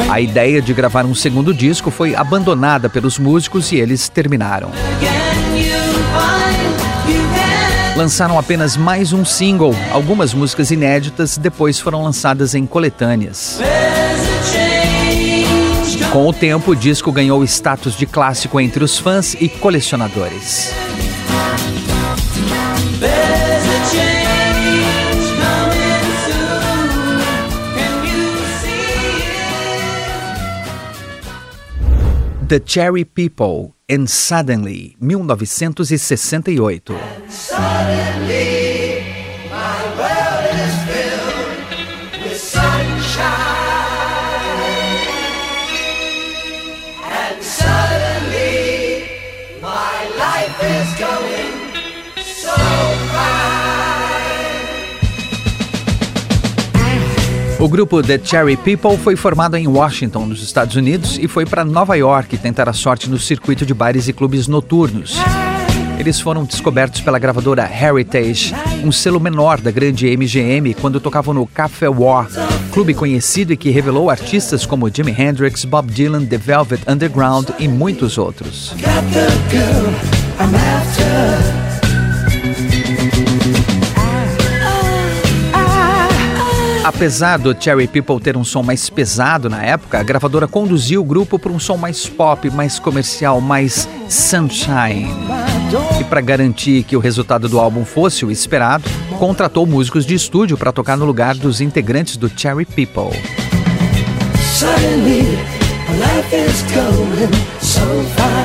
A 0.09 0.21
ideia 0.21 0.63
de 0.63 0.73
gravar 0.73 1.05
um 1.05 1.15
segundo 1.15 1.53
disco 1.53 1.91
foi 1.91 2.15
abandonada 2.15 2.89
pelos 2.89 3.19
músicos 3.19 3.73
e 3.73 3.77
eles 3.77 4.09
terminaram. 4.09 4.71
Lançaram 7.95 8.39
apenas 8.39 8.77
mais 8.77 9.13
um 9.13 9.25
single, 9.25 9.75
algumas 9.93 10.33
músicas 10.33 10.71
inéditas 10.71 11.37
depois 11.37 11.79
foram 11.79 12.03
lançadas 12.03 12.55
em 12.55 12.65
coletâneas. 12.65 13.61
Com 16.13 16.27
o 16.27 16.33
tempo, 16.33 16.73
o 16.73 16.77
disco 16.77 17.13
ganhou 17.13 17.45
status 17.45 17.97
de 17.97 18.05
clássico 18.05 18.61
entre 18.61 18.83
os 18.83 18.99
fãs 18.99 19.35
e 19.35 19.49
colecionadores. 19.49 20.73
The 32.49 32.61
Cherry 32.67 33.05
People 33.05 33.75
and 33.89 34.09
Suddenly, 34.09 34.97
1968. 35.01 36.93
O 36.93 36.99
grupo 57.71 58.03
The 58.03 58.19
Cherry 58.23 58.57
People 58.57 58.99
foi 58.99 59.15
formado 59.15 59.57
em 59.57 59.69
Washington, 59.69 60.27
nos 60.27 60.43
Estados 60.43 60.75
Unidos, 60.75 61.17
e 61.23 61.29
foi 61.29 61.47
para 61.47 61.65
Nova 61.65 61.97
York 61.97 62.37
tentar 62.37 62.69
a 62.69 62.73
sorte 62.73 63.09
no 63.09 63.17
circuito 63.17 63.65
de 63.65 63.73
bares 63.73 64.09
e 64.09 64.13
clubes 64.13 64.49
noturnos. 64.49 65.17
Eles 65.97 66.19
foram 66.19 66.45
descobertos 66.45 67.01
pela 67.01 67.19
gravadora 67.19 67.71
Heritage, 67.71 68.53
um 68.85 68.91
selo 68.91 69.21
menor 69.21 69.61
da 69.61 69.71
grande 69.71 70.09
MGM, 70.17 70.75
quando 70.75 70.99
tocavam 70.99 71.33
no 71.33 71.47
Café 71.47 71.89
War, 71.89 72.29
clube 72.73 72.93
conhecido 72.93 73.53
e 73.53 73.57
que 73.57 73.71
revelou 73.71 74.11
artistas 74.11 74.67
como 74.67 74.91
Jimi 74.93 75.15
Hendrix, 75.17 75.65
Bob 75.65 75.93
Dylan, 75.93 76.27
The 76.27 76.39
Velvet 76.39 76.83
Underground 76.91 77.51
e 77.59 77.69
muitos 77.69 78.19
outros. 78.19 78.75
Apesar 86.83 87.39
do 87.39 87.55
Cherry 87.59 87.87
People 87.87 88.19
ter 88.19 88.39
um 88.39 88.45
som 88.45 88.63
mais 88.63 88.89
pesado 88.89 89.51
na 89.51 89.63
época, 89.63 90.01
a 90.01 90.03
gravadora 90.03 90.49
conduziu 90.49 91.03
o 91.03 91.05
grupo 91.05 91.39
para 91.39 91.53
um 91.53 91.59
som 91.59 91.77
mais 91.77 92.07
pop, 92.07 92.49
mais 92.51 92.79
comercial, 92.79 93.39
mais 93.39 93.87
sunshine. 94.09 95.07
E 96.01 96.05
para 96.05 96.23
garantir 96.23 96.83
que 96.85 96.97
o 96.97 97.01
resultado 97.01 97.51
do 97.51 97.61
álbum 97.61 97.85
fosse 97.85 98.25
o 98.25 98.31
esperado, 98.31 98.85
contratou 99.19 99.67
músicos 99.67 100.07
de 100.07 100.15
estúdio 100.15 100.57
para 100.57 100.73
tocar 100.73 100.97
no 100.97 101.05
lugar 101.05 101.35
dos 101.35 101.61
integrantes 101.61 102.17
do 102.17 102.31
Cherry 102.35 102.65
People. 102.65 103.11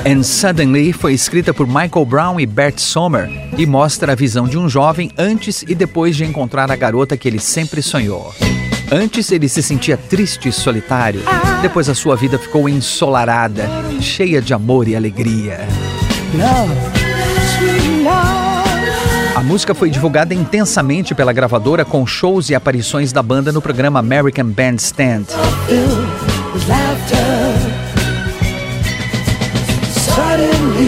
And 0.06 0.22
Suddenly 0.22 0.94
foi 0.94 1.14
escrita 1.14 1.54
por 1.54 1.66
Michael 1.66 2.06
Brown 2.06 2.40
e 2.40 2.46
Bert 2.46 2.78
Sommer 2.78 3.30
e 3.58 3.66
mostra 3.66 4.12
a 4.12 4.16
visão 4.16 4.48
de 4.48 4.58
um 4.58 4.70
jovem 4.70 5.10
antes 5.18 5.64
e 5.68 5.74
depois 5.74 6.16
de 6.16 6.24
encontrar 6.24 6.72
a 6.72 6.76
garota 6.76 7.18
que 7.18 7.28
ele 7.28 7.40
sempre 7.40 7.82
sonhou. 7.82 8.34
Antes 8.92 9.32
ele 9.32 9.50
se 9.50 9.64
sentia 9.64 9.98
triste 9.98 10.50
e 10.50 10.52
solitário, 10.52 11.22
depois 11.62 11.90
a 11.90 11.96
sua 11.96 12.16
vida 12.16 12.38
ficou 12.38 12.70
ensolarada, 12.70 13.68
cheia 14.00 14.42
de 14.42 14.54
amor 14.54 14.88
e 14.88 14.96
alegria. 14.96 15.62
A 19.36 19.42
música 19.42 19.74
foi 19.74 19.90
divulgada 19.90 20.34
intensamente 20.34 21.16
pela 21.16 21.34
gravadora 21.34 21.84
com 21.84 22.06
shows 22.06 22.50
e 22.50 22.56
aparições 22.56 23.12
da 23.12 23.24
banda 23.24 23.52
no 23.52 23.62
programa 23.62 24.00
American 24.00 24.46
Bandstand. 24.46 25.26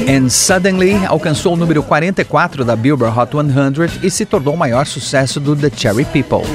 And 0.08 0.30
Suddenly 0.30 1.06
alcançou 1.06 1.54
o 1.54 1.56
número 1.58 1.84
44 1.84 2.64
da 2.64 2.78
Billboard 2.78 3.20
Hot 3.20 3.32
100 3.32 4.08
e 4.08 4.10
se 4.10 4.26
tornou 4.26 4.54
o 4.54 4.58
maior 4.58 4.86
sucesso 4.88 5.38
do 5.38 5.54
The 5.54 5.70
Cherry 5.76 6.06
People. 6.06 6.48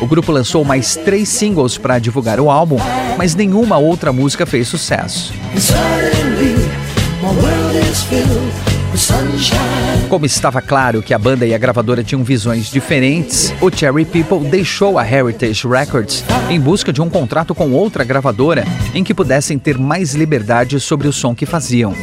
O 0.00 0.06
grupo 0.06 0.30
lançou 0.30 0.64
mais 0.64 0.94
três 0.94 1.28
singles 1.28 1.76
para 1.76 1.98
divulgar 1.98 2.38
o 2.38 2.48
álbum, 2.48 2.78
mas 3.18 3.34
nenhuma 3.34 3.76
outra 3.76 4.12
música 4.12 4.46
fez 4.46 4.68
sucesso. 4.68 5.32
Como 10.08 10.26
estava 10.26 10.60
claro 10.60 11.00
que 11.02 11.14
a 11.14 11.18
banda 11.18 11.46
e 11.46 11.54
a 11.54 11.58
gravadora 11.58 12.04
tinham 12.04 12.22
visões 12.22 12.70
diferentes, 12.70 13.52
o 13.60 13.70
Cherry 13.74 14.04
People 14.04 14.46
deixou 14.50 14.98
a 14.98 15.10
Heritage 15.10 15.66
Records 15.66 16.22
em 16.50 16.60
busca 16.60 16.92
de 16.92 17.00
um 17.00 17.08
contrato 17.08 17.54
com 17.54 17.72
outra 17.72 18.04
gravadora 18.04 18.66
em 18.94 19.02
que 19.02 19.14
pudessem 19.14 19.58
ter 19.58 19.78
mais 19.78 20.14
liberdade 20.14 20.78
sobre 20.78 21.08
o 21.08 21.12
som 21.12 21.34
que 21.34 21.46
faziam. 21.46 21.94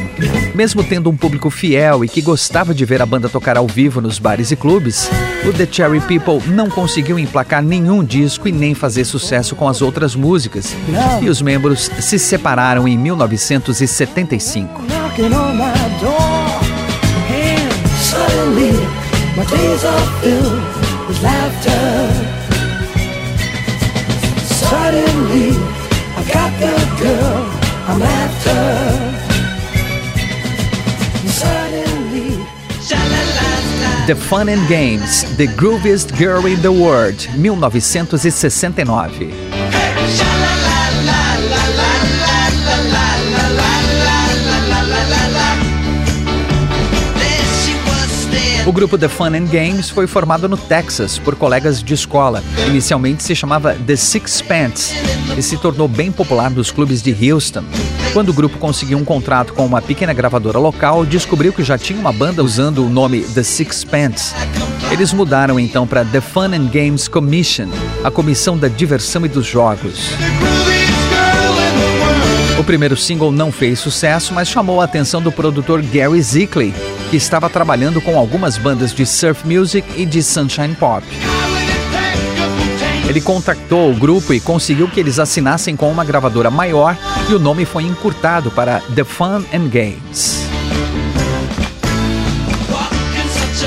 Mesmo 0.52 0.82
tendo 0.82 1.08
um 1.08 1.16
público 1.16 1.48
fiel 1.48 2.04
e 2.04 2.08
que 2.08 2.20
gostava 2.20 2.74
de 2.74 2.84
ver 2.84 3.00
a 3.00 3.06
banda 3.06 3.28
tocar 3.28 3.56
ao 3.56 3.68
vivo 3.68 4.00
nos 4.00 4.18
bares 4.18 4.50
e 4.50 4.56
clubes, 4.56 5.08
o 5.48 5.52
The 5.52 5.68
Cherry 5.70 6.00
People 6.00 6.42
não 6.48 6.68
conseguiu 6.68 7.20
emplacar 7.20 7.62
nenhum 7.62 8.02
disco 8.02 8.48
e 8.48 8.52
nem 8.52 8.74
fazer 8.74 9.04
sucesso 9.04 9.54
com 9.54 9.68
as 9.68 9.80
outras 9.80 10.16
músicas, 10.16 10.74
e 11.22 11.28
os 11.28 11.40
membros 11.40 11.88
se 12.00 12.18
separaram 12.18 12.88
em 12.88 12.98
1975. 12.98 14.82
My 19.36 19.44
days 19.46 19.84
are 19.84 20.06
filled 20.20 20.62
with 21.08 21.22
laughter. 21.22 21.80
Suddenly, 24.44 25.50
I 26.16 26.18
got 26.32 26.52
the 26.60 26.74
girl 27.02 27.42
I'm 27.88 28.02
after. 28.02 28.60
The 34.06 34.14
Fun 34.16 34.48
and 34.48 34.66
Games, 34.68 35.36
The 35.36 35.46
Grooviest 35.46 36.18
Girl 36.18 36.44
in 36.44 36.60
the 36.62 36.72
World, 36.72 37.26
1969. 37.36 39.49
O 48.70 48.72
grupo 48.72 48.96
The 48.96 49.08
Fun 49.08 49.34
and 49.34 49.46
Games 49.46 49.90
foi 49.90 50.06
formado 50.06 50.48
no 50.48 50.56
Texas 50.56 51.18
por 51.18 51.34
colegas 51.34 51.82
de 51.82 51.92
escola. 51.92 52.40
Inicialmente 52.68 53.20
se 53.24 53.34
chamava 53.34 53.74
The 53.74 53.96
Six 53.96 54.42
Pants 54.42 54.94
e 55.36 55.42
se 55.42 55.56
tornou 55.56 55.88
bem 55.88 56.12
popular 56.12 56.48
nos 56.52 56.70
clubes 56.70 57.02
de 57.02 57.32
Houston. 57.32 57.64
Quando 58.12 58.28
o 58.28 58.32
grupo 58.32 58.58
conseguiu 58.58 58.96
um 58.96 59.04
contrato 59.04 59.54
com 59.54 59.66
uma 59.66 59.82
pequena 59.82 60.12
gravadora 60.12 60.60
local, 60.60 61.04
descobriu 61.04 61.52
que 61.52 61.64
já 61.64 61.76
tinha 61.76 61.98
uma 61.98 62.12
banda 62.12 62.44
usando 62.44 62.86
o 62.86 62.88
nome 62.88 63.22
The 63.22 63.42
Six 63.42 63.82
Pants. 63.82 64.36
Eles 64.92 65.12
mudaram 65.12 65.58
então 65.58 65.84
para 65.84 66.04
The 66.04 66.20
Fun 66.20 66.54
and 66.54 66.68
Games 66.72 67.08
Commission, 67.08 67.70
a 68.04 68.10
comissão 68.10 68.56
da 68.56 68.68
diversão 68.68 69.26
e 69.26 69.28
dos 69.28 69.46
jogos. 69.46 70.10
O 72.56 72.62
primeiro 72.62 72.96
single 72.96 73.32
não 73.32 73.50
fez 73.50 73.80
sucesso, 73.80 74.32
mas 74.32 74.46
chamou 74.46 74.80
a 74.80 74.84
atenção 74.84 75.20
do 75.20 75.32
produtor 75.32 75.82
Gary 75.82 76.22
Zickley, 76.22 76.72
que 77.10 77.16
estava 77.16 77.50
trabalhando 77.50 78.00
com 78.00 78.16
algumas 78.16 78.56
bandas 78.56 78.94
de 78.94 79.04
surf 79.04 79.46
music 79.46 80.00
e 80.00 80.06
de 80.06 80.22
sunshine 80.22 80.76
pop. 80.76 81.04
Ele 83.08 83.20
contactou 83.20 83.90
o 83.90 83.96
grupo 83.96 84.32
e 84.32 84.38
conseguiu 84.38 84.86
que 84.86 85.00
eles 85.00 85.18
assinassem 85.18 85.74
com 85.74 85.90
uma 85.90 86.04
gravadora 86.04 86.48
maior 86.48 86.96
e 87.28 87.34
o 87.34 87.40
nome 87.40 87.64
foi 87.64 87.82
encurtado 87.82 88.52
para 88.52 88.80
The 88.94 89.02
Fun 89.02 89.42
and 89.52 89.68
Games. 89.68 90.48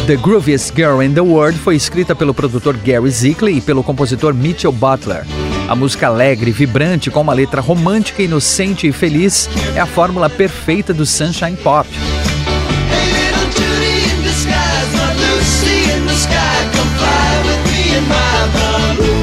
The 0.08 0.16
Grooviest 0.16 0.74
Girl 0.74 1.02
in 1.02 1.14
the 1.14 1.22
World 1.22 1.60
foi 1.60 1.76
escrita 1.76 2.16
pelo 2.16 2.34
produtor 2.34 2.78
Gary 2.78 3.10
Zickley 3.10 3.58
e 3.58 3.62
pelo 3.62 3.84
compositor 3.84 4.34
Mitchell 4.34 4.72
Butler. 4.72 5.26
A 5.68 5.76
música 5.76 6.08
alegre, 6.08 6.52
vibrante, 6.52 7.12
com 7.12 7.22
uma 7.22 7.34
letra 7.34 7.60
romântica, 7.60 8.22
inocente 8.22 8.88
e 8.88 8.92
feliz, 8.94 9.50
é 9.76 9.80
a 9.80 9.86
fórmula 9.86 10.30
perfeita 10.30 10.94
do 10.94 11.06
Sunshine 11.06 11.58
Pop. 11.58 11.90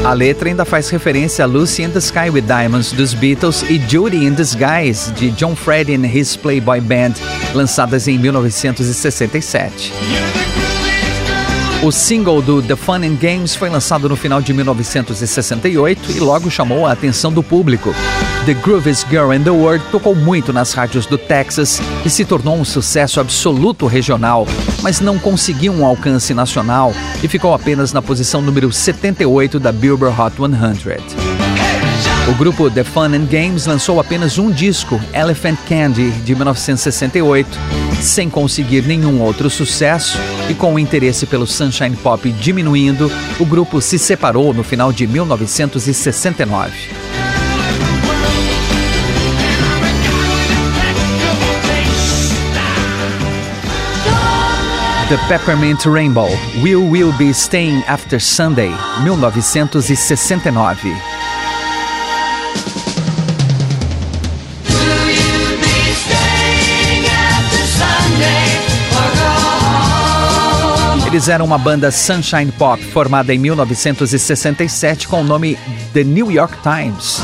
A 0.05 0.15
letra 0.15 0.49
ainda 0.49 0.65
faz 0.65 0.89
referência 0.89 1.45
a 1.45 1.47
Lucy 1.47 1.83
in 1.83 1.91
the 1.91 1.99
Sky 1.99 2.31
with 2.33 2.43
Diamonds 2.43 2.91
dos 2.91 3.13
Beatles 3.13 3.63
e 3.69 3.79
Judy 3.87 4.25
in 4.25 4.33
Disguise 4.33 5.13
de 5.13 5.31
John 5.31 5.55
Freddy 5.55 5.95
and 5.95 6.07
His 6.07 6.37
Playboy 6.37 6.81
Band, 6.81 7.13
lançadas 7.55 8.09
em 8.09 8.19
1967. 8.19 9.93
O 11.83 11.91
single 11.91 12.41
do 12.41 12.63
The 12.63 12.77
Fun 12.77 13.03
and 13.05 13.17
Games 13.21 13.55
foi 13.55 13.69
lançado 13.69 14.09
no 14.09 14.17
final 14.17 14.41
de 14.41 14.55
1968 14.55 16.13
e 16.13 16.21
logo 16.21 16.51
chamou 16.51 16.87
a 16.87 16.93
atenção 16.93 17.31
do 17.31 17.43
público. 17.43 17.95
The 18.47 18.55
Grooviest 18.55 19.07
Girl 19.11 19.33
in 19.33 19.43
the 19.43 19.51
World 19.51 19.85
tocou 19.93 20.15
muito 20.15 20.51
nas 20.51 20.73
rádios 20.73 21.05
do 21.05 21.19
Texas 21.19 21.81
e 22.05 22.09
se 22.09 22.25
tornou 22.25 22.57
um 22.57 22.65
sucesso 22.65 23.21
absoluto 23.21 23.87
regional, 23.87 24.47
mas 24.83 24.99
não 24.99 25.19
conseguiu 25.19 25.75
um 25.75 25.85
alcance 25.85 26.33
nacional 26.33 26.95
e 27.23 27.29
ficou 27.29 27.53
apenas 27.53 27.93
na 27.93 28.01
posição 28.01 28.41
número 28.41 28.73
78 28.73 29.61
da 29.61 29.71
Billboard 29.71 30.19
Hot 30.19 30.37
100. 30.37 32.31
O 32.31 32.35
grupo 32.35 32.71
The 32.71 32.83
Fun 32.83 33.15
and 33.15 33.27
Games 33.27 33.67
lançou 33.67 34.01
apenas 34.01 34.39
um 34.39 34.51
disco, 34.51 34.99
Elephant 35.13 35.59
Candy, 35.69 36.11
de 36.11 36.35
1968, 36.35 37.59
sem 38.01 38.31
conseguir 38.31 38.83
nenhum 38.83 39.21
outro 39.21 39.51
sucesso 39.51 40.19
e 40.49 40.55
com 40.55 40.75
o 40.75 40.79
interesse 40.79 41.27
pelo 41.27 41.47
Sunshine 41.47 41.97
Pop 41.97 42.31
diminuindo, 42.33 43.13
o 43.39 43.45
grupo 43.45 43.83
se 43.83 43.99
separou 43.99 44.55
no 44.55 44.63
final 44.63 44.93
de 44.93 45.07
1969. 45.07 47.20
The 55.11 55.19
Peppermint 55.27 55.87
Rainbow, 55.87 56.29
Will 56.63 56.89
Will 56.89 57.13
Be 57.19 57.31
Staying 57.31 57.83
After 57.89 58.21
Sunday, 58.21 58.71
1969. 59.03 60.95
Eles 71.09 71.29
eram 71.29 71.45
uma 71.45 71.59
banda 71.59 71.91
Sunshine 71.91 72.53
Pop 72.53 72.81
formada 72.81 73.35
em 73.35 73.39
1967 73.41 75.09
com 75.09 75.23
o 75.23 75.25
nome 75.25 75.59
The 75.93 76.05
New 76.05 76.31
York 76.31 76.57
Times. 76.63 77.21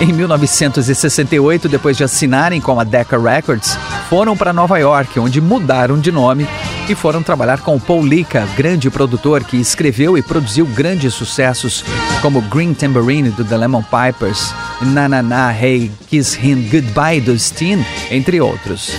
Em 0.00 0.10
1968, 0.10 1.68
depois 1.68 1.98
de 1.98 2.04
assinarem 2.04 2.62
com 2.62 2.80
a 2.80 2.84
Decca 2.84 3.18
Records, 3.18 3.78
foram 4.08 4.34
para 4.34 4.54
Nova 4.54 4.78
York, 4.78 5.20
onde 5.20 5.38
mudaram 5.38 6.00
de 6.00 6.10
nome 6.10 6.48
e 6.88 6.94
foram 6.94 7.22
trabalhar 7.22 7.60
com 7.60 7.78
Paul 7.78 8.04
Lika, 8.04 8.46
grande 8.56 8.88
produtor 8.90 9.42
que 9.42 9.56
escreveu 9.56 10.16
e 10.16 10.22
produziu 10.22 10.64
grandes 10.66 11.14
sucessos 11.14 11.84
como 12.22 12.40
Green 12.42 12.74
Tambourine 12.74 13.30
do 13.30 13.44
The 13.44 13.56
Lemon 13.56 13.82
Pipers, 13.82 14.54
Na 14.80 15.08
Na 15.08 15.22
Na 15.22 15.52
Hey 15.52 15.90
Kiss 16.08 16.38
Him 16.40 16.68
Goodbye 16.70 17.20
do 17.20 17.36
Steen, 17.38 17.84
entre 18.10 18.40
outros. 18.40 18.92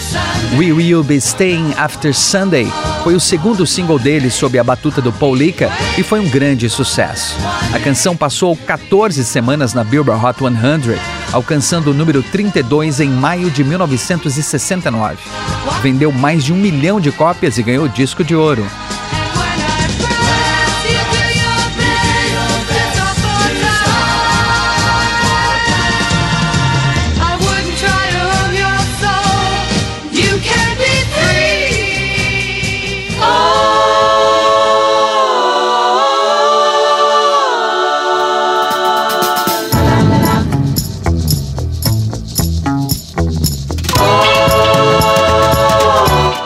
We 0.58 0.72
Will 0.72 1.04
Be 1.04 1.16
Staying 1.16 1.74
After 1.78 2.14
Sunday 2.14 2.68
foi 3.04 3.16
o 3.16 3.20
segundo 3.20 3.66
single 3.66 4.00
dele 4.00 4.30
sob 4.30 4.60
a 4.60 4.64
batuta 4.64 5.02
do 5.02 5.14
Paul 5.14 5.36
Lika 5.36 5.70
e 5.98 6.04
foi 6.04 6.20
um 6.20 6.30
grande 6.30 6.70
sucesso. 6.70 7.36
A 7.74 7.80
canção 7.80 8.18
passou 8.18 8.56
14 8.56 9.24
semanas 9.24 9.74
na 9.74 9.84
Billboard 9.84 10.26
Hot 10.26 10.40
100, 10.40 11.16
alcançando 11.32 11.92
o 11.92 11.94
número 11.94 12.24
32 12.24 13.00
em 13.00 13.10
maio 13.10 13.50
de 13.50 13.64
1969. 13.64 15.18
Vendeu 15.82 16.12
mais 16.12 16.44
de 16.44 16.54
um 16.54 16.58
milhão 16.58 17.00
de 17.00 17.12
cópias 17.12 17.58
e 17.58 17.64
ganhou 17.64 17.88
disco 17.88 18.24
de 18.24 18.36
ouro. 18.36 18.66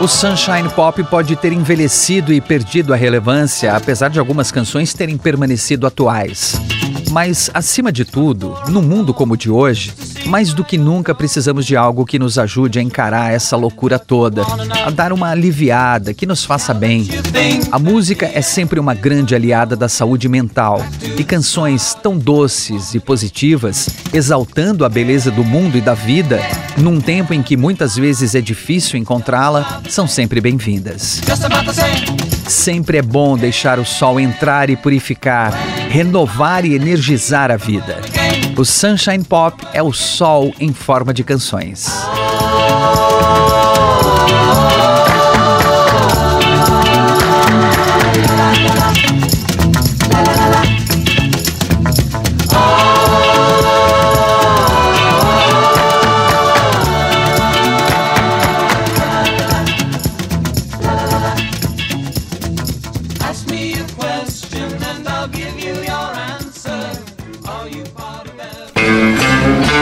O 0.02 0.08
Sunshine 0.08 0.68
Pop 0.76 1.04
pode 1.04 1.36
ter 1.36 1.54
envelhecido 1.54 2.34
e 2.34 2.42
perdido 2.42 2.92
a 2.92 2.96
relevância, 2.96 3.76
apesar 3.76 4.10
de 4.10 4.18
algumas 4.18 4.52
canções 4.52 4.96
terem 4.96 5.16
permanecido 5.16 5.86
atuais. 5.86 6.60
Mas, 7.12 7.52
acima 7.54 7.92
de 7.92 8.06
tudo, 8.06 8.58
num 8.70 8.82
mundo 8.82 9.14
como 9.14 9.34
o 9.34 9.38
de 9.38 9.52
hoje, 9.52 9.92
mais 10.28 10.54
do 10.54 10.64
que 10.64 10.78
nunca 10.78 11.14
precisamos 11.14 11.66
de 11.66 11.76
algo 11.76 12.06
que 12.06 12.18
nos 12.18 12.40
ajude 12.40 12.80
a 12.80 12.82
encarar 12.82 13.34
essa 13.34 13.58
loucura 13.58 14.00
toda, 14.00 14.44
a 14.86 14.90
dar 14.90 15.12
uma 15.12 15.30
aliviada, 15.30 16.14
que 16.14 16.26
nos 16.26 16.46
faça 16.46 16.74
bem. 16.74 17.06
A 17.70 17.78
música 17.78 18.32
é 18.34 18.42
sempre 18.42 18.80
uma 18.80 18.94
grande 18.94 19.36
aliada 19.36 19.76
da 19.76 19.90
saúde 19.90 20.30
mental 20.30 20.82
e 21.18 21.24
canções 21.24 21.94
tão 22.02 22.18
doces 22.18 22.96
e 22.96 23.00
positivas, 23.00 23.90
exaltando 24.14 24.86
a 24.86 24.90
beleza 24.90 25.30
do 25.30 25.44
mundo 25.44 25.78
e 25.78 25.82
da 25.82 25.94
vida, 25.94 26.40
num 26.78 27.02
tempo 27.02 27.34
em 27.34 27.44
que 27.44 27.58
muitas 27.58 27.98
vezes 27.98 28.36
é 28.36 28.42
difícil 28.42 28.98
encontrá-la, 28.98 29.82
são 29.90 30.08
sempre 30.08 30.40
bem-vindas. 30.40 31.22
Sempre 32.52 32.98
é 32.98 33.02
bom 33.02 33.38
deixar 33.38 33.80
o 33.80 33.86
sol 33.86 34.20
entrar 34.20 34.70
e 34.70 34.76
purificar, 34.76 35.54
renovar 35.90 36.66
e 36.66 36.76
energizar 36.76 37.50
a 37.50 37.56
vida. 37.56 38.02
O 38.58 38.66
Sunshine 38.66 39.24
Pop 39.24 39.66
é 39.74 39.82
o 39.82 39.94
sol 39.94 40.54
em 40.60 40.74
forma 40.74 41.14
de 41.14 41.24
canções. 41.24 41.88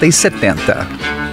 60 0.00 0.06
e 0.06 0.12
70. 0.12 1.29